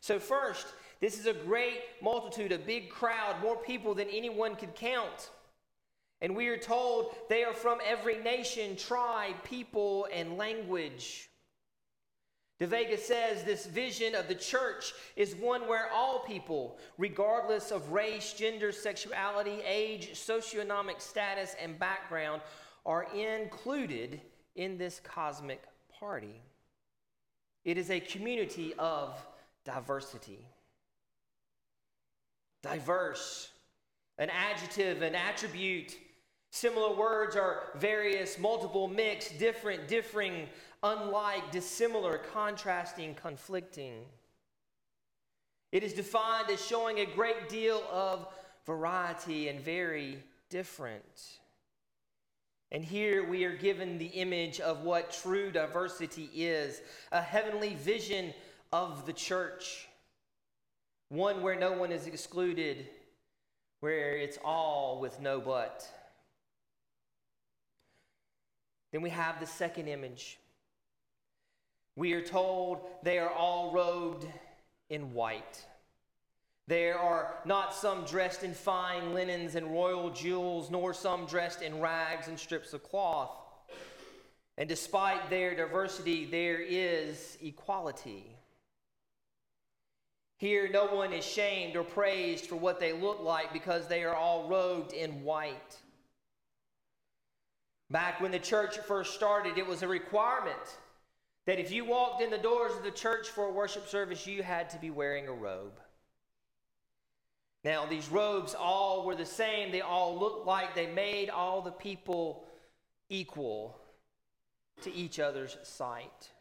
So, 0.00 0.18
first, 0.18 0.66
this 1.00 1.18
is 1.18 1.26
a 1.26 1.32
great 1.32 1.80
multitude, 2.02 2.52
a 2.52 2.58
big 2.58 2.90
crowd, 2.90 3.40
more 3.42 3.56
people 3.56 3.94
than 3.94 4.08
anyone 4.08 4.54
could 4.54 4.74
count. 4.74 5.30
And 6.20 6.34
we 6.34 6.48
are 6.48 6.56
told 6.56 7.14
they 7.28 7.44
are 7.44 7.52
from 7.52 7.78
every 7.86 8.18
nation, 8.18 8.76
tribe, 8.76 9.34
people, 9.44 10.06
and 10.12 10.38
language. 10.38 11.28
De 12.60 12.66
Vega 12.66 12.96
says 12.96 13.42
this 13.42 13.66
vision 13.66 14.14
of 14.14 14.28
the 14.28 14.34
church 14.34 14.92
is 15.16 15.34
one 15.34 15.66
where 15.66 15.90
all 15.92 16.20
people, 16.20 16.78
regardless 16.98 17.72
of 17.72 17.90
race, 17.90 18.32
gender, 18.32 18.70
sexuality, 18.70 19.60
age, 19.66 20.12
socioeconomic 20.14 21.00
status, 21.00 21.56
and 21.60 21.78
background, 21.78 22.40
are 22.86 23.08
included 23.14 24.20
in 24.54 24.78
this 24.78 25.00
cosmic 25.02 25.64
party. 25.98 26.40
It 27.64 27.76
is 27.76 27.90
a 27.90 27.98
community 27.98 28.72
of 28.78 29.18
diversity. 29.64 30.46
Diverse, 32.62 33.50
an 34.18 34.30
adjective, 34.30 35.02
an 35.02 35.14
attribute 35.14 35.96
Similar 36.54 36.94
words 36.94 37.34
are 37.34 37.64
various, 37.74 38.38
multiple, 38.38 38.86
mixed, 38.86 39.40
different, 39.40 39.88
differing, 39.88 40.46
unlike, 40.84 41.50
dissimilar, 41.50 42.18
contrasting, 42.32 43.16
conflicting. 43.16 44.04
It 45.72 45.82
is 45.82 45.94
defined 45.94 46.48
as 46.50 46.64
showing 46.64 47.00
a 47.00 47.06
great 47.06 47.48
deal 47.48 47.82
of 47.90 48.28
variety 48.66 49.48
and 49.48 49.60
very 49.60 50.22
different. 50.48 51.40
And 52.70 52.84
here 52.84 53.28
we 53.28 53.42
are 53.42 53.56
given 53.56 53.98
the 53.98 54.06
image 54.06 54.60
of 54.60 54.84
what 54.84 55.10
true 55.10 55.50
diversity 55.50 56.30
is 56.32 56.82
a 57.10 57.20
heavenly 57.20 57.74
vision 57.74 58.32
of 58.72 59.06
the 59.06 59.12
church, 59.12 59.88
one 61.08 61.42
where 61.42 61.58
no 61.58 61.72
one 61.72 61.90
is 61.90 62.06
excluded, 62.06 62.86
where 63.80 64.16
it's 64.16 64.38
all 64.44 65.00
with 65.00 65.18
no 65.18 65.40
but. 65.40 65.84
Then 68.94 69.02
we 69.02 69.10
have 69.10 69.40
the 69.40 69.46
second 69.46 69.88
image. 69.88 70.38
We 71.96 72.12
are 72.12 72.22
told 72.22 72.78
they 73.02 73.18
are 73.18 73.28
all 73.28 73.72
robed 73.72 74.24
in 74.88 75.12
white. 75.12 75.66
There 76.68 76.96
are 76.96 77.34
not 77.44 77.74
some 77.74 78.04
dressed 78.04 78.44
in 78.44 78.54
fine 78.54 79.12
linens 79.12 79.56
and 79.56 79.72
royal 79.72 80.10
jewels, 80.10 80.70
nor 80.70 80.94
some 80.94 81.26
dressed 81.26 81.60
in 81.60 81.80
rags 81.80 82.28
and 82.28 82.38
strips 82.38 82.72
of 82.72 82.84
cloth. 82.84 83.32
And 84.58 84.68
despite 84.68 85.28
their 85.28 85.56
diversity, 85.56 86.24
there 86.26 86.60
is 86.60 87.36
equality. 87.42 88.36
Here, 90.36 90.68
no 90.72 90.86
one 90.86 91.12
is 91.12 91.24
shamed 91.24 91.74
or 91.74 91.82
praised 91.82 92.46
for 92.46 92.54
what 92.54 92.78
they 92.78 92.92
look 92.92 93.20
like 93.20 93.52
because 93.52 93.88
they 93.88 94.04
are 94.04 94.14
all 94.14 94.48
robed 94.48 94.92
in 94.92 95.24
white. 95.24 95.80
Back 97.94 98.20
when 98.20 98.32
the 98.32 98.40
church 98.40 98.76
first 98.78 99.14
started, 99.14 99.56
it 99.56 99.64
was 99.64 99.84
a 99.84 99.86
requirement 99.86 100.78
that 101.46 101.60
if 101.60 101.70
you 101.70 101.84
walked 101.84 102.20
in 102.20 102.28
the 102.28 102.36
doors 102.36 102.76
of 102.76 102.82
the 102.82 102.90
church 102.90 103.28
for 103.28 103.44
a 103.44 103.52
worship 103.52 103.86
service, 103.86 104.26
you 104.26 104.42
had 104.42 104.68
to 104.70 104.78
be 104.78 104.90
wearing 104.90 105.28
a 105.28 105.32
robe. 105.32 105.78
Now, 107.62 107.86
these 107.86 108.08
robes 108.08 108.52
all 108.52 109.06
were 109.06 109.14
the 109.14 109.24
same. 109.24 109.70
They 109.70 109.80
all 109.80 110.18
looked 110.18 110.44
like 110.44 110.74
they 110.74 110.88
made 110.88 111.30
all 111.30 111.62
the 111.62 111.70
people 111.70 112.48
equal 113.08 113.78
to 114.82 114.92
each 114.92 115.20
other's 115.20 115.56
sight. 115.62 116.32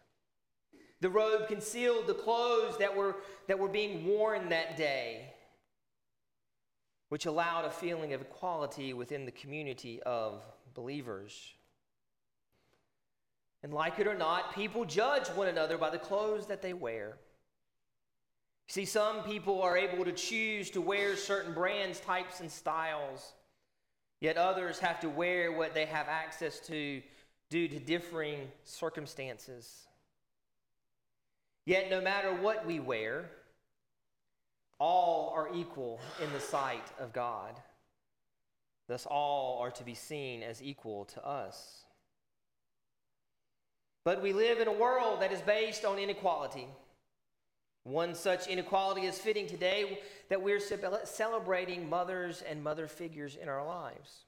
The 1.01 1.09
robe 1.11 1.47
concealed 1.47 2.07
the 2.07 2.15
clothes 2.15 2.79
that 2.79 2.97
were, 2.97 3.17
that 3.47 3.59
were 3.59 3.67
being 3.67 4.07
worn 4.07 4.49
that 4.49 4.75
day, 4.75 5.35
which 7.09 7.27
allowed 7.27 7.65
a 7.65 7.69
feeling 7.69 8.11
of 8.13 8.21
equality 8.21 8.95
within 8.95 9.25
the 9.25 9.31
community 9.31 10.01
of 10.01 10.41
believers. 10.73 11.53
And 13.63 13.73
like 13.73 13.99
it 13.99 14.07
or 14.07 14.17
not, 14.17 14.53
people 14.53 14.83
judge 14.86 15.27
one 15.29 15.47
another 15.47 15.77
by 15.77 15.89
the 15.89 15.97
clothes 15.97 16.47
that 16.47 16.62
they 16.62 16.73
wear. 16.73 17.17
See, 18.67 18.86
some 18.86 19.23
people 19.23 19.62
are 19.62 19.77
able 19.77 20.05
to 20.05 20.12
choose 20.12 20.69
to 20.71 20.81
wear 20.81 21.15
certain 21.15 21.53
brands, 21.53 21.99
types, 21.99 22.39
and 22.39 22.51
styles, 22.51 23.33
yet 24.19 24.38
others 24.38 24.79
have 24.79 24.99
to 25.01 25.09
wear 25.09 25.51
what 25.51 25.73
they 25.73 25.86
have 25.86 26.07
access 26.07 26.59
to 26.62 27.01
due 27.49 27.67
to 27.67 27.79
differing 27.79 28.51
circumstances. 28.63 29.88
Yet, 31.65 31.89
no 31.89 32.01
matter 32.01 32.33
what 32.33 32.65
we 32.65 32.79
wear, 32.79 33.29
all 34.79 35.31
are 35.36 35.53
equal 35.53 36.01
in 36.21 36.31
the 36.33 36.39
sight 36.39 36.86
of 36.99 37.13
God. 37.13 37.55
Thus, 38.87 39.05
all 39.05 39.59
are 39.61 39.71
to 39.71 39.83
be 39.83 39.95
seen 39.95 40.43
as 40.43 40.61
equal 40.61 41.05
to 41.05 41.25
us. 41.25 41.83
But 44.03 44.21
we 44.21 44.33
live 44.33 44.59
in 44.59 44.67
a 44.67 44.73
world 44.73 45.21
that 45.21 45.31
is 45.31 45.41
based 45.41 45.85
on 45.85 45.97
inequality. 45.97 46.67
One 47.83 48.15
such 48.15 48.47
inequality 48.47 49.01
is 49.01 49.17
fitting 49.17 49.47
today 49.47 49.99
that 50.29 50.41
we're 50.41 50.59
celebrating 51.05 51.89
mothers 51.89 52.41
and 52.41 52.63
mother 52.63 52.87
figures 52.87 53.37
in 53.41 53.49
our 53.49 53.65
lives. 53.65 54.25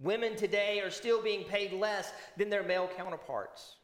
Women 0.00 0.36
today 0.36 0.80
are 0.80 0.90
still 0.90 1.22
being 1.22 1.44
paid 1.44 1.72
less 1.72 2.12
than 2.36 2.50
their 2.50 2.62
male 2.62 2.88
counterparts. 2.96 3.76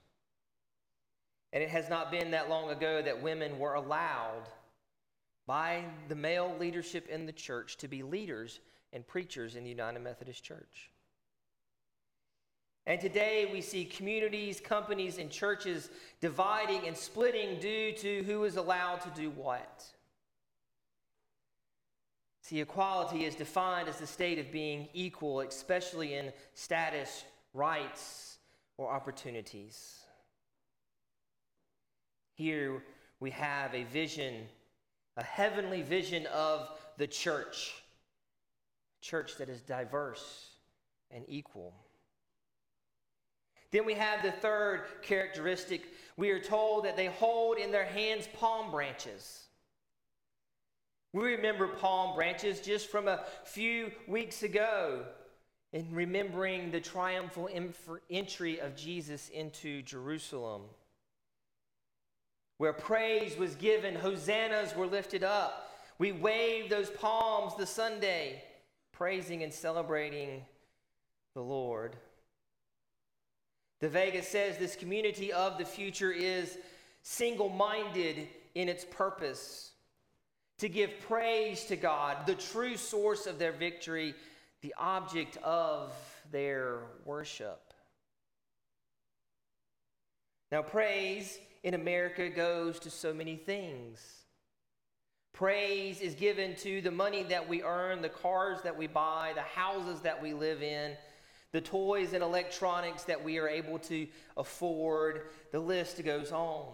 And 1.54 1.62
it 1.62 1.70
has 1.70 1.88
not 1.88 2.10
been 2.10 2.30
that 2.30 2.50
long 2.50 2.70
ago 2.70 3.00
that 3.02 3.22
women 3.22 3.58
were 3.58 3.74
allowed 3.74 4.48
by 5.46 5.84
the 6.08 6.14
male 6.14 6.54
leadership 6.58 7.08
in 7.08 7.26
the 7.26 7.32
church 7.32 7.76
to 7.78 7.88
be 7.88 8.02
leaders 8.02 8.60
and 8.92 9.06
preachers 9.06 9.56
in 9.56 9.64
the 9.64 9.70
United 9.70 10.00
Methodist 10.00 10.44
Church. 10.44 10.90
And 12.84 13.00
today 13.00 13.48
we 13.52 13.60
see 13.60 13.84
communities, 13.84 14.60
companies, 14.60 15.18
and 15.18 15.30
churches 15.30 15.88
dividing 16.20 16.88
and 16.88 16.96
splitting 16.96 17.60
due 17.60 17.92
to 17.92 18.22
who 18.24 18.44
is 18.44 18.56
allowed 18.56 19.00
to 19.02 19.10
do 19.10 19.30
what. 19.30 19.84
See, 22.42 22.60
equality 22.60 23.24
is 23.24 23.36
defined 23.36 23.88
as 23.88 23.98
the 23.98 24.06
state 24.06 24.40
of 24.40 24.50
being 24.50 24.88
equal, 24.94 25.40
especially 25.40 26.14
in 26.14 26.32
status, 26.54 27.24
rights, 27.54 28.38
or 28.78 28.90
opportunities. 28.90 30.00
Here 32.34 32.82
we 33.20 33.30
have 33.30 33.72
a 33.74 33.84
vision, 33.84 34.34
a 35.16 35.22
heavenly 35.22 35.82
vision 35.82 36.26
of 36.26 36.68
the 36.98 37.06
church, 37.06 37.81
church 39.02 39.36
that 39.36 39.50
is 39.50 39.60
diverse 39.60 40.52
and 41.10 41.24
equal. 41.28 41.74
Then 43.70 43.84
we 43.84 43.94
have 43.94 44.22
the 44.22 44.32
third 44.32 44.84
characteristic. 45.02 45.82
We 46.16 46.30
are 46.30 46.40
told 46.40 46.84
that 46.84 46.96
they 46.96 47.06
hold 47.06 47.58
in 47.58 47.72
their 47.72 47.84
hands 47.84 48.28
palm 48.38 48.70
branches. 48.70 49.46
We 51.12 51.34
remember 51.34 51.68
palm 51.68 52.14
branches 52.14 52.60
just 52.60 52.90
from 52.90 53.08
a 53.08 53.24
few 53.44 53.90
weeks 54.06 54.42
ago 54.42 55.04
in 55.72 55.86
remembering 55.90 56.70
the 56.70 56.80
triumphal 56.80 57.48
entry 58.10 58.60
of 58.60 58.76
Jesus 58.76 59.28
into 59.30 59.82
Jerusalem, 59.82 60.62
where 62.58 62.72
praise 62.72 63.36
was 63.36 63.54
given, 63.56 63.94
hosannas 63.94 64.76
were 64.76 64.86
lifted 64.86 65.24
up. 65.24 65.70
We 65.98 66.12
waved 66.12 66.70
those 66.70 66.90
palms 66.90 67.54
the 67.56 67.66
Sunday, 67.66 68.42
praising 68.92 69.42
and 69.42 69.52
celebrating 69.52 70.44
the 71.34 71.42
Lord. 71.42 71.96
De 73.80 73.88
Vega 73.88 74.22
says 74.22 74.58
this 74.58 74.76
community 74.76 75.32
of 75.32 75.58
the 75.58 75.64
future 75.64 76.12
is 76.12 76.58
single 77.02 77.48
minded 77.48 78.28
in 78.54 78.68
its 78.68 78.84
purpose 78.84 79.72
to 80.58 80.68
give 80.68 81.00
praise 81.00 81.64
to 81.64 81.76
God, 81.76 82.26
the 82.26 82.36
true 82.36 82.76
source 82.76 83.26
of 83.26 83.38
their 83.38 83.50
victory, 83.50 84.14
the 84.60 84.72
object 84.78 85.36
of 85.38 85.92
their 86.30 86.78
worship. 87.04 87.72
Now, 90.52 90.62
praise 90.62 91.38
in 91.64 91.74
America 91.74 92.28
goes 92.28 92.78
to 92.80 92.90
so 92.90 93.12
many 93.12 93.36
things. 93.36 94.21
Praise 95.32 96.00
is 96.00 96.14
given 96.14 96.54
to 96.56 96.80
the 96.80 96.90
money 96.90 97.22
that 97.24 97.48
we 97.48 97.62
earn, 97.62 98.02
the 98.02 98.08
cars 98.08 98.60
that 98.62 98.76
we 98.76 98.86
buy, 98.86 99.32
the 99.34 99.40
houses 99.42 100.00
that 100.00 100.22
we 100.22 100.34
live 100.34 100.62
in 100.62 100.96
the 101.52 101.60
toys 101.60 102.14
and 102.14 102.22
electronics 102.22 103.04
that 103.04 103.22
we 103.22 103.38
are 103.38 103.48
able 103.48 103.78
to 103.78 104.06
afford. 104.36 105.28
The 105.52 105.60
list 105.60 106.02
goes 106.02 106.32
on. 106.32 106.72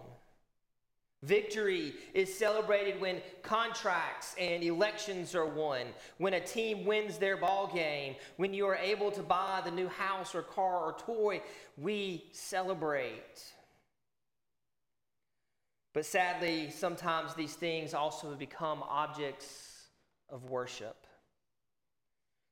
Victory 1.21 1.93
is 2.13 2.33
celebrated 2.33 3.01
when 3.01 3.21
contracts 3.43 4.35
and 4.39 4.63
elections 4.63 5.35
are 5.35 5.45
won, 5.45 5.81
when 6.17 6.33
a 6.33 6.39
team 6.39 6.85
wins 6.85 7.17
their 7.17 7.35
ball 7.35 7.69
game, 7.73 8.15
when 8.37 8.53
you 8.53 8.65
are 8.65 8.77
able 8.77 9.11
to 9.11 9.21
buy 9.21 9.61
the 9.65 9.71
new 9.71 9.89
house 9.89 10.33
or 10.33 10.41
car 10.41 10.77
or 10.77 10.95
toy, 10.97 11.41
we 11.77 12.23
celebrate. 12.31 13.43
But 15.93 16.05
sadly, 16.05 16.69
sometimes 16.69 17.33
these 17.33 17.55
things 17.55 17.93
also 17.93 18.35
become 18.35 18.83
objects 18.87 19.87
of 20.29 20.49
worship. 20.49 21.07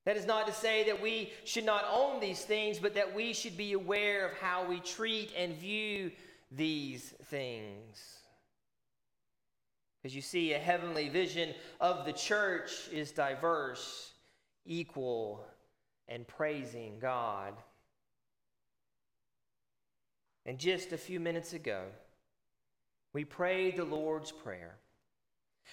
That 0.06 0.18
is 0.18 0.26
not 0.26 0.48
to 0.48 0.54
say 0.54 0.86
that 0.86 1.02
we 1.02 1.32
should 1.44 1.66
not 1.66 1.86
own 1.92 2.20
these 2.20 2.42
things, 2.42 2.80
but 2.80 2.96
that 2.96 3.14
we 3.14 3.34
should 3.34 3.58
be 3.58 3.74
aware 3.74 4.26
of 4.26 4.38
how 4.38 4.66
we 4.66 4.80
treat 4.80 5.32
and 5.38 5.54
view 5.56 6.12
these 6.50 7.14
things. 7.26 8.18
As 10.06 10.16
you 10.16 10.22
see, 10.22 10.54
a 10.54 10.60
heavenly 10.60 11.10
vision 11.10 11.54
of 11.82 12.06
the 12.06 12.14
church 12.14 12.88
is 12.92 13.12
diverse, 13.12 14.14
equal, 14.66 15.44
and 16.08 16.26
praising 16.26 17.00
God. 17.00 17.54
And 20.46 20.58
just 20.58 20.94
a 20.94 20.98
few 20.98 21.20
minutes 21.20 21.52
ago, 21.52 21.84
we 23.18 23.26
prayed 23.26 23.76
the 23.76 23.84
Lord's 23.84 24.32
Prayer. 24.32 24.76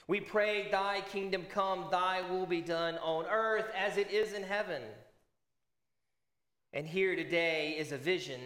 We 0.09 0.19
pray, 0.19 0.71
Thy 0.71 1.03
kingdom 1.03 1.45
come, 1.51 1.89
Thy 1.91 2.23
will 2.23 2.47
be 2.47 2.63
done 2.63 2.97
on 3.03 3.27
earth 3.27 3.67
as 3.77 3.99
it 3.99 4.11
is 4.11 4.33
in 4.33 4.43
heaven. 4.43 4.81
And 6.73 6.87
here 6.87 7.15
today 7.15 7.77
is 7.79 7.93
a 7.93 7.99
vision 7.99 8.41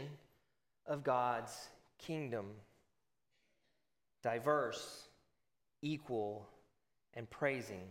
of 0.85 1.05
God's 1.05 1.69
kingdom 1.99 2.47
diverse, 4.25 5.05
equal, 5.81 6.49
and 7.15 7.31
praising. 7.31 7.87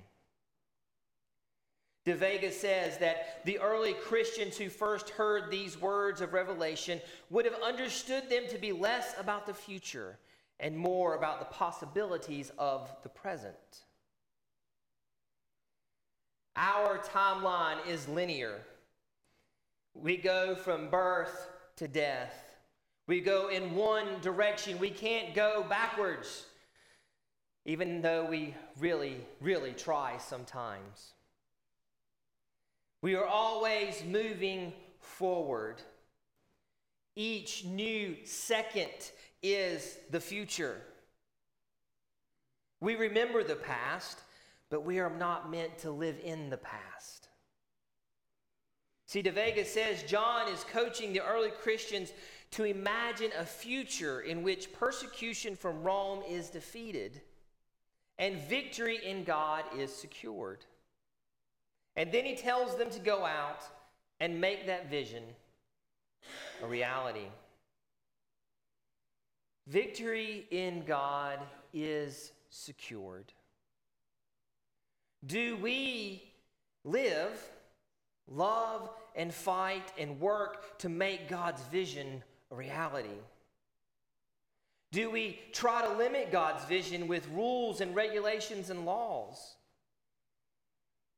De 2.03 2.15
Vega 2.15 2.51
says 2.51 2.97
that 2.97 3.45
the 3.45 3.59
early 3.59 3.93
Christians 3.93 4.57
who 4.57 4.67
first 4.67 5.11
heard 5.11 5.49
these 5.49 5.79
words 5.79 6.19
of 6.19 6.33
revelation 6.33 6.99
would 7.29 7.45
have 7.45 7.61
understood 7.63 8.29
them 8.29 8.43
to 8.49 8.57
be 8.57 8.73
less 8.73 9.17
about 9.17 9.45
the 9.45 9.53
future 9.53 10.17
and 10.59 10.77
more 10.77 11.15
about 11.15 11.39
the 11.39 11.45
possibilities 11.45 12.51
of 12.57 12.91
the 13.03 13.09
present. 13.09 13.83
Our 16.55 16.97
timeline 16.97 17.85
is 17.87 18.07
linear. 18.07 18.61
We 19.93 20.17
go 20.17 20.55
from 20.55 20.89
birth 20.89 21.49
to 21.77 21.87
death. 21.87 22.33
We 23.07 23.21
go 23.21 23.49
in 23.49 23.75
one 23.75 24.19
direction. 24.21 24.79
We 24.79 24.89
can't 24.89 25.35
go 25.35 25.65
backwards, 25.69 26.45
even 27.65 28.01
though 28.01 28.25
we 28.25 28.55
really, 28.79 29.17
really 29.39 29.73
try 29.73 30.17
sometimes. 30.17 31.13
We 33.01 33.15
are 33.15 33.25
always 33.25 34.03
moving 34.03 34.73
forward. 34.99 35.81
Each 37.19 37.65
new 37.65 38.15
second 38.25 38.91
is 39.41 39.97
the 40.11 40.19
future. 40.19 40.79
We 42.79 42.95
remember 42.95 43.43
the 43.43 43.55
past, 43.55 44.19
but 44.69 44.85
we 44.85 44.99
are 44.99 45.09
not 45.09 45.49
meant 45.49 45.79
to 45.79 45.89
live 45.89 46.19
in 46.23 46.51
the 46.51 46.57
past. 46.57 47.29
See, 49.07 49.23
De 49.23 49.31
Vega 49.31 49.65
says 49.65 50.03
John 50.03 50.47
is 50.47 50.63
coaching 50.65 51.11
the 51.11 51.25
early 51.25 51.49
Christians 51.49 52.13
to 52.51 52.65
imagine 52.65 53.31
a 53.35 53.45
future 53.45 54.21
in 54.21 54.43
which 54.43 54.71
persecution 54.71 55.55
from 55.55 55.81
Rome 55.81 56.21
is 56.29 56.51
defeated 56.51 57.19
and 58.19 58.37
victory 58.37 58.99
in 59.03 59.23
God 59.23 59.63
is 59.75 59.91
secured. 59.91 60.65
And 61.95 62.11
then 62.11 62.25
he 62.25 62.35
tells 62.35 62.77
them 62.77 62.91
to 62.91 62.99
go 62.99 63.25
out 63.25 63.63
and 64.19 64.39
make 64.39 64.67
that 64.67 64.91
vision 64.91 65.23
a 66.63 66.67
reality. 66.67 67.27
Victory 69.67 70.47
in 70.49 70.83
God 70.85 71.39
is 71.73 72.31
secured. 72.49 73.33
Do 75.25 75.57
we 75.57 76.23
live, 76.83 77.41
love, 78.27 78.89
and 79.15 79.33
fight 79.33 79.91
and 79.97 80.19
work 80.19 80.77
to 80.79 80.89
make 80.89 81.27
God's 81.27 81.61
vision 81.63 82.23
a 82.51 82.55
reality? 82.55 83.19
Do 84.91 85.11
we 85.11 85.39
try 85.51 85.81
to 85.81 85.97
limit 85.97 86.31
God's 86.31 86.63
vision 86.65 87.07
with 87.07 87.27
rules 87.29 87.81
and 87.81 87.93
regulations 87.93 88.69
and 88.69 88.85
laws? 88.85 89.55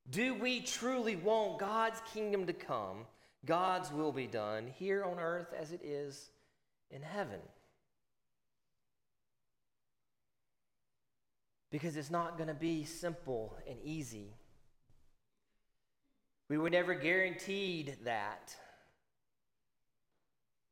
Do 0.09 0.33
we 0.33 0.61
truly 0.61 1.15
want 1.15 1.59
God's 1.59 2.01
kingdom 2.11 2.47
to 2.47 2.53
come, 2.53 3.05
God's 3.45 3.91
will 3.91 4.11
be 4.11 4.27
done 4.27 4.67
here 4.67 5.03
on 5.03 5.19
earth 5.19 5.53
as 5.57 5.71
it 5.71 5.81
is 5.83 6.29
in 6.91 7.01
heaven? 7.01 7.39
Because 11.71 11.95
it's 11.95 12.11
not 12.11 12.37
going 12.37 12.47
to 12.47 12.53
be 12.53 12.83
simple 12.83 13.55
and 13.67 13.77
easy. 13.83 14.33
We 16.49 16.57
were 16.57 16.69
never 16.69 16.95
guaranteed 16.95 17.97
that. 18.03 18.55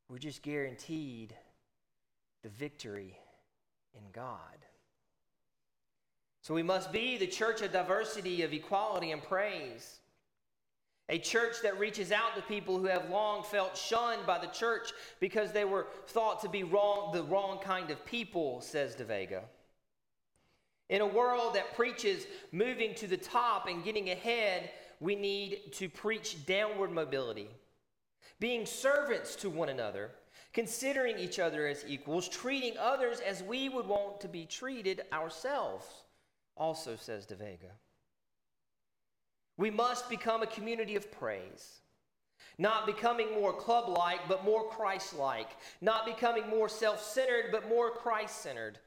We're 0.09 0.17
just 0.17 0.41
guaranteed 0.41 1.35
the 2.43 2.49
victory 2.49 3.17
in 3.93 4.03
God. 4.11 4.65
So 6.41 6.53
we 6.53 6.63
must 6.63 6.91
be 6.91 7.17
the 7.17 7.27
church 7.27 7.61
of 7.61 7.73
diversity, 7.73 8.41
of 8.41 8.53
equality, 8.53 9.11
and 9.11 9.21
praise. 9.21 9.99
A 11.09 11.17
church 11.17 11.61
that 11.63 11.79
reaches 11.79 12.11
out 12.11 12.35
to 12.35 12.41
people 12.41 12.77
who 12.77 12.87
have 12.87 13.09
long 13.09 13.43
felt 13.43 13.77
shunned 13.77 14.25
by 14.25 14.39
the 14.39 14.47
church 14.47 14.91
because 15.19 15.53
they 15.53 15.63
were 15.63 15.87
thought 16.07 16.41
to 16.41 16.49
be 16.49 16.63
wrong, 16.63 17.13
the 17.13 17.23
wrong 17.23 17.59
kind 17.59 17.89
of 17.91 18.05
people, 18.05 18.59
says 18.59 18.93
De 18.93 19.05
Vega. 19.05 19.43
In 20.89 21.01
a 21.01 21.07
world 21.07 21.55
that 21.55 21.75
preaches 21.75 22.25
moving 22.51 22.93
to 22.95 23.07
the 23.07 23.17
top 23.17 23.67
and 23.67 23.83
getting 23.83 24.09
ahead, 24.09 24.69
we 24.99 25.15
need 25.15 25.71
to 25.73 25.87
preach 25.87 26.45
downward 26.45 26.91
mobility, 26.91 27.49
being 28.39 28.65
servants 28.65 29.35
to 29.37 29.49
one 29.49 29.69
another, 29.69 30.11
considering 30.53 31.19
each 31.19 31.39
other 31.39 31.67
as 31.67 31.85
equals, 31.87 32.27
treating 32.27 32.77
others 32.77 33.19
as 33.19 33.43
we 33.43 33.69
would 33.69 33.85
want 33.85 34.19
to 34.21 34.27
be 34.27 34.45
treated 34.45 35.03
ourselves, 35.13 35.85
also 36.55 36.95
says 36.95 37.25
De 37.25 37.35
Vega. 37.35 37.71
We 39.57 39.71
must 39.71 40.09
become 40.09 40.43
a 40.43 40.47
community 40.47 40.95
of 40.95 41.11
praise. 41.11 41.81
Not 42.59 42.85
becoming 42.85 43.33
more 43.33 43.53
club 43.53 43.89
like, 43.89 44.27
but 44.27 44.45
more 44.45 44.67
Christ 44.69 45.15
like. 45.15 45.49
Not 45.81 46.05
becoming 46.05 46.47
more 46.47 46.69
self 46.69 47.01
centered, 47.03 47.51
but 47.51 47.67
more 47.67 47.91
Christ 47.91 48.41
centered. 48.41 48.79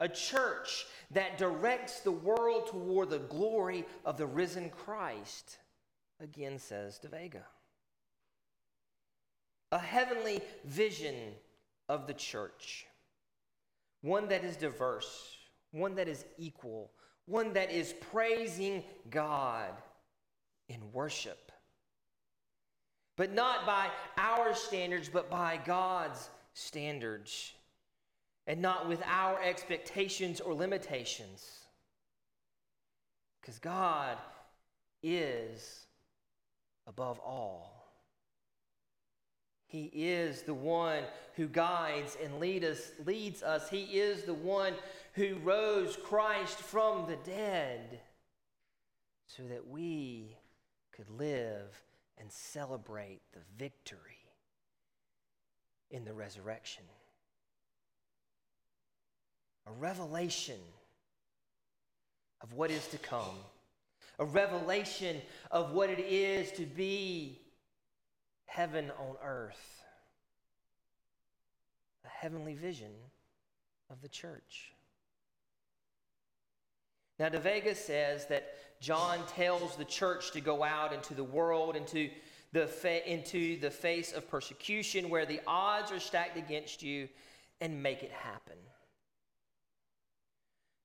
A 0.00 0.08
church 0.08 0.86
that 1.10 1.38
directs 1.38 2.00
the 2.00 2.12
world 2.12 2.68
toward 2.68 3.10
the 3.10 3.18
glory 3.18 3.84
of 4.04 4.16
the 4.16 4.26
risen 4.26 4.70
Christ, 4.70 5.58
again 6.20 6.58
says 6.58 6.98
De 6.98 7.08
Vega. 7.08 7.44
A 9.72 9.78
heavenly 9.78 10.40
vision 10.64 11.14
of 11.88 12.06
the 12.06 12.14
church, 12.14 12.86
one 14.02 14.28
that 14.28 14.44
is 14.44 14.56
diverse, 14.56 15.36
one 15.72 15.96
that 15.96 16.08
is 16.08 16.24
equal, 16.38 16.92
one 17.26 17.52
that 17.54 17.70
is 17.72 17.92
praising 18.12 18.84
God 19.10 19.72
in 20.68 20.92
worship. 20.92 21.52
But 23.16 23.32
not 23.32 23.66
by 23.66 23.88
our 24.16 24.54
standards, 24.54 25.08
but 25.08 25.28
by 25.28 25.58
God's 25.64 26.30
standards 26.54 27.52
and 28.46 28.62
not 28.62 28.88
with 28.88 29.02
our 29.04 29.42
expectations 29.42 30.40
or 30.40 30.54
limitations. 30.54 31.46
Because 33.40 33.58
God 33.58 34.16
is 35.02 35.86
above 36.86 37.18
all. 37.20 37.78
He 39.66 39.90
is 39.92 40.42
the 40.42 40.54
one 40.54 41.02
who 41.34 41.46
guides 41.46 42.16
and 42.24 42.40
lead 42.40 42.64
us, 42.64 42.90
leads 43.04 43.42
us. 43.42 43.68
He 43.68 43.82
is 43.82 44.22
the 44.22 44.32
one 44.32 44.72
who 45.12 45.36
rose 45.44 45.98
Christ 46.02 46.58
from 46.58 47.06
the 47.06 47.18
dead 47.30 48.00
so 49.26 49.42
that 49.42 49.68
we 49.68 50.37
could 50.98 51.10
live 51.10 51.80
and 52.18 52.30
celebrate 52.32 53.20
the 53.32 53.38
victory 53.56 54.18
in 55.92 56.04
the 56.04 56.12
resurrection. 56.12 56.82
A 59.68 59.72
revelation 59.72 60.58
of 62.40 62.52
what 62.52 62.72
is 62.72 62.84
to 62.88 62.98
come, 62.98 63.36
a 64.18 64.24
revelation 64.24 65.22
of 65.52 65.72
what 65.72 65.88
it 65.88 66.00
is 66.00 66.50
to 66.52 66.66
be 66.66 67.42
heaven 68.46 68.90
on 68.98 69.14
earth, 69.22 69.84
a 72.04 72.08
heavenly 72.08 72.54
vision 72.54 72.90
of 73.88 74.02
the 74.02 74.08
church. 74.08 74.72
Now, 77.18 77.28
De 77.28 77.40
Vega 77.40 77.74
says 77.74 78.26
that 78.26 78.54
John 78.80 79.18
tells 79.34 79.76
the 79.76 79.84
church 79.84 80.30
to 80.32 80.40
go 80.40 80.62
out 80.62 80.92
into 80.92 81.14
the 81.14 81.24
world, 81.24 81.74
into 81.74 82.10
the, 82.52 82.66
fa- 82.66 83.10
into 83.10 83.58
the 83.58 83.70
face 83.70 84.12
of 84.12 84.28
persecution 84.28 85.10
where 85.10 85.26
the 85.26 85.40
odds 85.46 85.90
are 85.90 85.98
stacked 85.98 86.36
against 86.36 86.82
you, 86.82 87.08
and 87.60 87.82
make 87.82 88.02
it 88.04 88.12
happen. 88.12 88.56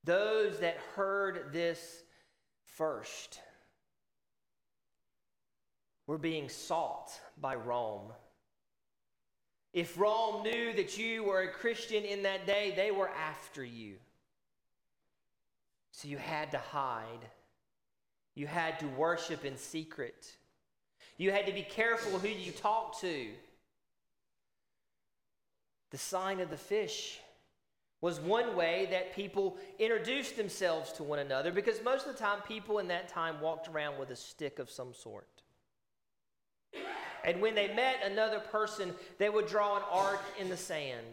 Those 0.02 0.58
that 0.58 0.76
heard 0.96 1.52
this 1.52 2.02
first 2.64 3.40
were 6.06 6.18
being 6.18 6.48
sought 6.48 7.12
by 7.40 7.54
Rome. 7.54 8.12
If 9.72 9.98
Rome 9.98 10.42
knew 10.42 10.72
that 10.74 10.98
you 10.98 11.24
were 11.24 11.42
a 11.42 11.52
Christian 11.52 12.04
in 12.04 12.22
that 12.24 12.46
day, 12.46 12.72
they 12.76 12.90
were 12.90 13.08
after 13.08 13.64
you. 13.64 13.96
So 15.94 16.08
you 16.08 16.16
had 16.16 16.50
to 16.50 16.58
hide. 16.58 17.24
You 18.34 18.48
had 18.48 18.80
to 18.80 18.86
worship 18.88 19.44
in 19.44 19.56
secret. 19.56 20.26
You 21.18 21.30
had 21.30 21.46
to 21.46 21.52
be 21.52 21.62
careful 21.62 22.18
who 22.18 22.26
you 22.26 22.50
talked 22.50 23.00
to. 23.02 23.28
The 25.92 25.98
sign 25.98 26.40
of 26.40 26.50
the 26.50 26.56
fish 26.56 27.20
was 28.00 28.18
one 28.18 28.56
way 28.56 28.88
that 28.90 29.14
people 29.14 29.56
introduced 29.78 30.36
themselves 30.36 30.90
to 30.94 31.04
one 31.04 31.20
another 31.20 31.52
because 31.52 31.80
most 31.84 32.08
of 32.08 32.12
the 32.12 32.18
time 32.18 32.40
people 32.48 32.80
in 32.80 32.88
that 32.88 33.08
time 33.08 33.40
walked 33.40 33.68
around 33.68 33.96
with 33.96 34.10
a 34.10 34.16
stick 34.16 34.58
of 34.58 34.68
some 34.68 34.92
sort. 34.92 35.42
And 37.24 37.40
when 37.40 37.54
they 37.54 37.72
met 37.72 38.00
another 38.04 38.40
person, 38.40 38.92
they 39.18 39.30
would 39.30 39.46
draw 39.46 39.76
an 39.76 39.84
arc 39.92 40.20
in 40.40 40.48
the 40.48 40.56
sand. 40.56 41.06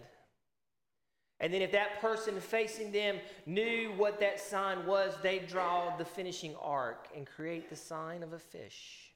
And 1.41 1.51
then, 1.51 1.63
if 1.63 1.71
that 1.71 1.99
person 1.99 2.39
facing 2.39 2.91
them 2.91 3.17
knew 3.47 3.93
what 3.97 4.19
that 4.19 4.39
sign 4.39 4.85
was, 4.85 5.15
they'd 5.23 5.47
draw 5.47 5.97
the 5.97 6.05
finishing 6.05 6.55
arc 6.61 7.07
and 7.15 7.25
create 7.25 7.67
the 7.67 7.75
sign 7.75 8.21
of 8.21 8.33
a 8.33 8.39
fish. 8.39 9.11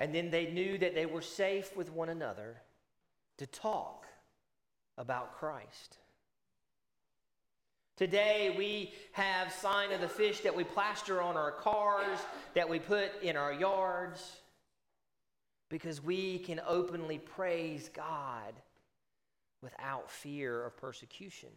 And 0.00 0.12
then 0.12 0.30
they 0.30 0.50
knew 0.50 0.76
that 0.78 0.96
they 0.96 1.06
were 1.06 1.22
safe 1.22 1.76
with 1.76 1.92
one 1.92 2.08
another 2.08 2.60
to 3.38 3.46
talk 3.46 4.06
about 4.98 5.38
Christ. 5.38 5.98
Today 7.96 8.52
we 8.58 8.92
have 9.12 9.52
sign 9.52 9.92
of 9.92 10.00
the 10.00 10.08
fish 10.08 10.40
that 10.40 10.56
we 10.56 10.64
plaster 10.64 11.22
on 11.22 11.36
our 11.36 11.52
cars, 11.52 12.18
that 12.54 12.68
we 12.68 12.80
put 12.80 13.22
in 13.22 13.36
our 13.36 13.52
yards, 13.52 14.40
because 15.68 16.02
we 16.02 16.40
can 16.40 16.60
openly 16.66 17.18
praise 17.18 17.88
God 17.94 18.54
without 19.64 20.10
fear 20.10 20.64
of 20.66 20.76
persecution. 20.76 21.48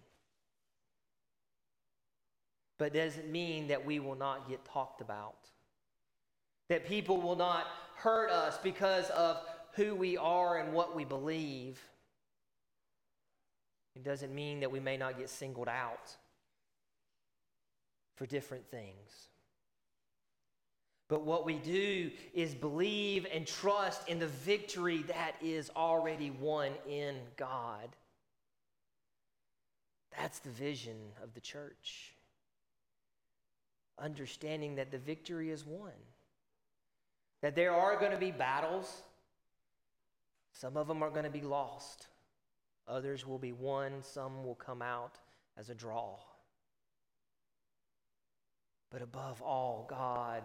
But 2.79 2.93
doesn't 2.93 3.29
mean 3.29 3.67
that 3.67 3.85
we 3.85 3.99
will 3.99 4.15
not 4.15 4.49
get 4.49 4.63
talked 4.65 5.01
about. 5.01 5.49
That 6.69 6.87
people 6.87 7.21
will 7.21 7.35
not 7.35 7.67
hurt 7.95 8.31
us 8.31 8.57
because 8.63 9.09
of 9.09 9.41
who 9.73 9.93
we 9.93 10.17
are 10.17 10.57
and 10.57 10.73
what 10.73 10.95
we 10.95 11.05
believe. 11.05 11.79
It 13.95 14.03
doesn't 14.03 14.33
mean 14.33 14.61
that 14.61 14.71
we 14.71 14.79
may 14.79 14.95
not 14.95 15.17
get 15.17 15.29
singled 15.29 15.67
out 15.67 16.15
for 18.15 18.25
different 18.25 18.69
things. 18.69 19.29
But 21.09 21.23
what 21.23 21.45
we 21.45 21.55
do 21.55 22.11
is 22.33 22.53
believe 22.53 23.25
and 23.33 23.47
trust 23.47 24.07
in 24.09 24.19
the 24.19 24.27
victory 24.27 25.03
that 25.03 25.35
is 25.41 25.71
already 25.75 26.31
won 26.31 26.71
in 26.87 27.15
God. 27.37 27.87
That's 30.17 30.39
the 30.39 30.49
vision 30.49 30.97
of 31.23 31.33
the 31.33 31.39
church. 31.39 32.13
Understanding 33.97 34.75
that 34.75 34.91
the 34.91 34.97
victory 34.97 35.49
is 35.49 35.65
won, 35.65 35.93
that 37.41 37.55
there 37.55 37.73
are 37.73 37.97
going 37.97 38.11
to 38.11 38.17
be 38.17 38.31
battles, 38.31 39.01
some 40.53 40.75
of 40.75 40.87
them 40.87 41.01
are 41.01 41.09
going 41.09 41.23
to 41.23 41.31
be 41.31 41.41
lost, 41.41 42.07
others 42.87 43.25
will 43.25 43.39
be 43.39 43.53
won, 43.53 44.03
some 44.03 44.43
will 44.43 44.55
come 44.55 44.81
out 44.81 45.15
as 45.57 45.69
a 45.69 45.75
draw. 45.75 46.15
But 48.91 49.01
above 49.01 49.41
all, 49.41 49.87
God 49.89 50.43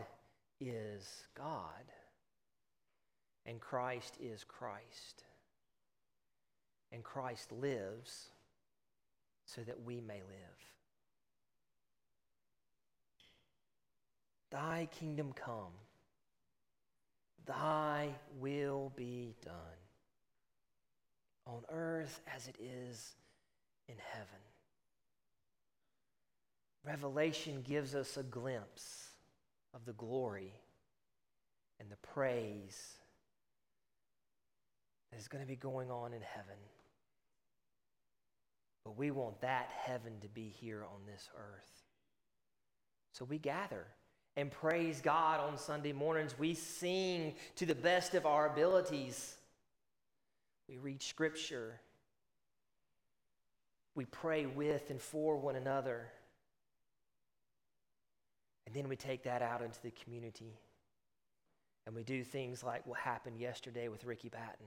is 0.69 1.25
God, 1.37 1.85
and 3.47 3.61
Christ 3.61 4.17
is 4.21 4.45
Christ. 4.45 5.25
And 6.93 7.03
Christ 7.03 7.51
lives 7.53 8.29
so 9.47 9.63
that 9.63 9.83
we 9.83 10.01
may 10.01 10.21
live. 10.29 10.59
Thy 14.51 14.89
kingdom 14.99 15.33
come, 15.33 15.73
thy 17.47 18.11
will 18.39 18.93
be 18.95 19.35
done, 19.43 19.55
on 21.47 21.63
earth 21.71 22.21
as 22.35 22.49
it 22.49 22.57
is 22.61 23.15
in 23.89 23.97
heaven. 23.99 24.27
Revelation 26.85 27.63
gives 27.63 27.95
us 27.95 28.19
a 28.19 28.23
glimpse 28.23 29.02
of 29.75 29.85
the 29.85 29.93
glory 29.93 30.53
and 31.81 31.91
the 31.91 31.97
praise 31.97 32.97
that 35.11 35.18
is 35.18 35.29
going 35.29 35.43
to 35.43 35.49
be 35.49 35.57
going 35.57 35.91
on 35.91 36.12
in 36.12 36.23
heaven. 36.23 36.57
But 38.85 38.97
we 38.97 39.11
want 39.11 39.41
that 39.41 39.70
heaven 39.85 40.12
to 40.20 40.29
be 40.29 40.53
here 40.61 40.85
on 40.85 41.07
this 41.07 41.29
earth. 41.37 41.83
So 43.12 43.25
we 43.25 43.39
gather 43.39 43.87
and 44.37 44.51
praise 44.51 45.01
God 45.01 45.41
on 45.41 45.59
Sunday 45.59 45.93
mornings. 45.93 46.39
We 46.39 46.55
sing 46.55 47.35
to 47.57 47.66
the 47.66 47.75
best 47.75 48.14
of 48.14 48.27
our 48.27 48.51
abilities. 48.51 49.37
We 50.68 50.79
read 50.79 51.03
scripture. 51.03 51.81
We 53.95 54.07
pray 54.07 54.47
with 54.47 54.91
and 54.91 55.01
for 55.01 55.37
one 55.37 55.57
another. 55.57 56.09
And 58.73 58.83
then 58.83 58.89
we 58.89 58.97
take 58.97 59.25
that 59.25 59.43
out 59.43 59.61
into 59.61 59.83
the 59.83 59.91
community. 59.91 60.59
And 61.85 61.95
we 61.95 62.05
do 62.05 62.25
things 62.25 62.64
like 62.64 62.87
what 62.87 62.99
happened 62.99 63.39
yesterday 63.39 63.89
with 63.89 64.07
Ricky 64.07 64.31
Patton 64.31 64.64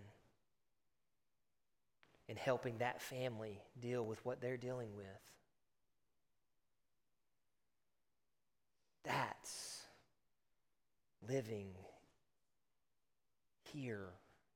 and 2.30 2.38
helping 2.38 2.78
that 2.78 3.02
family 3.02 3.60
deal 3.82 4.06
with 4.06 4.24
what 4.24 4.42
they're 4.42 4.58
dealing 4.58 4.96
with. 4.96 5.08
That's 9.06 9.82
living 11.28 11.70
here, 13.74 14.10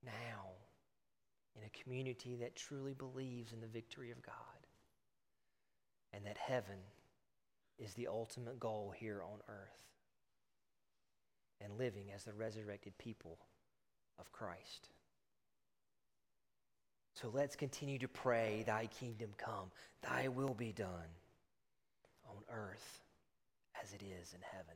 now, 0.05 0.51
in 1.55 1.63
a 1.63 1.83
community 1.83 2.35
that 2.41 2.55
truly 2.55 2.93
believes 2.93 3.51
in 3.51 3.61
the 3.61 3.67
victory 3.67 4.11
of 4.11 4.21
God 4.21 4.35
and 6.13 6.23
that 6.27 6.37
heaven 6.37 6.77
is 7.79 7.93
the 7.93 8.07
ultimate 8.07 8.59
goal 8.59 8.93
here 8.95 9.21
on 9.23 9.39
earth 9.47 9.83
and 11.61 11.77
living 11.77 12.11
as 12.13 12.23
the 12.23 12.33
resurrected 12.33 12.97
people 12.97 13.37
of 14.19 14.31
Christ. 14.31 14.89
So 17.13 17.29
let's 17.33 17.55
continue 17.55 17.99
to 17.99 18.07
pray, 18.07 18.63
Thy 18.65 18.87
kingdom 18.87 19.29
come, 19.37 19.71
Thy 20.01 20.27
will 20.27 20.53
be 20.53 20.71
done 20.71 21.09
on 22.29 22.43
earth 22.49 23.01
as 23.83 23.93
it 23.93 24.01
is 24.01 24.33
in 24.33 24.41
heaven. 24.41 24.75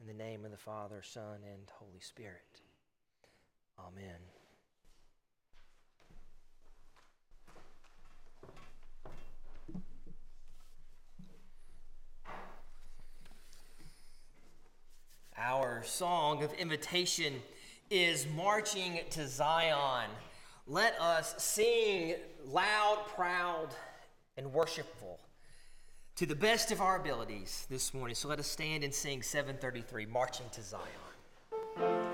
In 0.00 0.06
the 0.06 0.24
name 0.24 0.44
of 0.44 0.50
the 0.50 0.56
Father, 0.56 1.02
Son, 1.02 1.38
and 1.52 1.62
Holy 1.78 2.00
Spirit. 2.00 2.60
Amen. 3.78 4.43
Our 15.36 15.82
song 15.82 16.44
of 16.44 16.52
invitation 16.52 17.34
is 17.90 18.24
Marching 18.36 19.00
to 19.10 19.26
Zion. 19.26 20.08
Let 20.68 20.94
us 21.00 21.34
sing 21.38 22.14
loud, 22.46 23.02
proud, 23.08 23.70
and 24.36 24.52
worshipful 24.52 25.18
to 26.16 26.26
the 26.26 26.36
best 26.36 26.70
of 26.70 26.80
our 26.80 27.00
abilities 27.00 27.66
this 27.68 27.92
morning. 27.92 28.14
So 28.14 28.28
let 28.28 28.38
us 28.38 28.46
stand 28.46 28.84
and 28.84 28.94
sing 28.94 29.22
733, 29.22 30.06
Marching 30.06 30.46
to 30.52 30.62
Zion. 30.62 32.13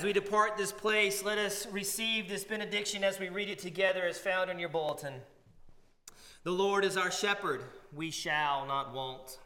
As 0.00 0.06
we 0.06 0.14
depart 0.14 0.56
this 0.56 0.72
place, 0.72 1.22
let 1.22 1.36
us 1.36 1.66
receive 1.66 2.26
this 2.26 2.42
benediction 2.42 3.04
as 3.04 3.20
we 3.20 3.28
read 3.28 3.50
it 3.50 3.58
together 3.58 4.04
as 4.04 4.16
found 4.16 4.50
in 4.50 4.58
your 4.58 4.70
bulletin. 4.70 5.12
The 6.42 6.52
Lord 6.52 6.86
is 6.86 6.96
our 6.96 7.10
shepherd, 7.10 7.60
we 7.92 8.10
shall 8.10 8.64
not 8.64 8.94
want. 8.94 9.38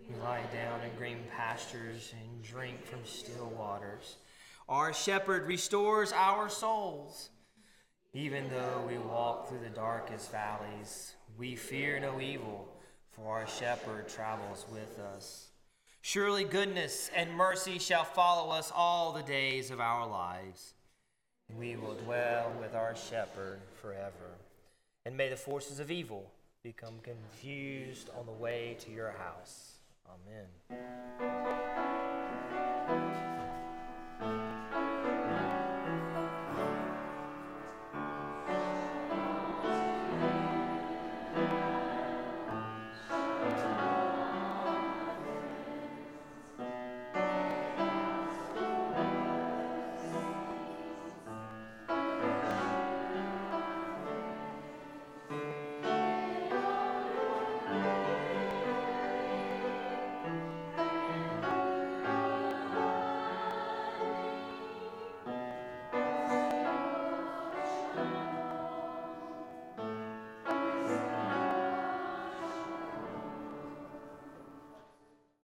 We 0.00 0.16
lie 0.16 0.42
down 0.52 0.80
in 0.80 0.90
green 0.98 1.18
pastures 1.36 2.12
and 2.20 2.42
drink 2.42 2.84
from 2.84 3.04
still 3.04 3.52
waters. 3.56 4.16
Our 4.68 4.92
shepherd 4.92 5.46
restores 5.46 6.10
our 6.12 6.48
souls. 6.48 7.30
Even 8.14 8.50
though 8.50 8.84
we 8.88 8.98
walk 8.98 9.48
through 9.48 9.60
the 9.60 9.68
darkest 9.68 10.32
valleys, 10.32 11.14
we 11.38 11.54
fear 11.54 12.00
no 12.00 12.20
evil, 12.20 12.66
for 13.12 13.38
our 13.38 13.46
shepherd 13.46 14.08
travels 14.08 14.66
with 14.72 14.98
us. 14.98 15.51
Surely 16.04 16.42
goodness 16.42 17.10
and 17.14 17.32
mercy 17.32 17.78
shall 17.78 18.02
follow 18.02 18.50
us 18.50 18.72
all 18.74 19.12
the 19.12 19.22
days 19.22 19.70
of 19.70 19.80
our 19.80 20.04
lives. 20.04 20.74
And 21.48 21.56
we 21.56 21.76
will 21.76 21.94
dwell 21.94 22.52
with 22.60 22.74
our 22.74 22.96
shepherd 22.96 23.60
forever. 23.80 24.36
And 25.06 25.16
may 25.16 25.28
the 25.28 25.36
forces 25.36 25.78
of 25.78 25.92
evil 25.92 26.28
become 26.64 26.94
confused 27.04 28.10
on 28.18 28.26
the 28.26 28.32
way 28.32 28.76
to 28.80 28.90
your 28.90 29.12
house. 29.12 29.78
Amen. 30.08 30.48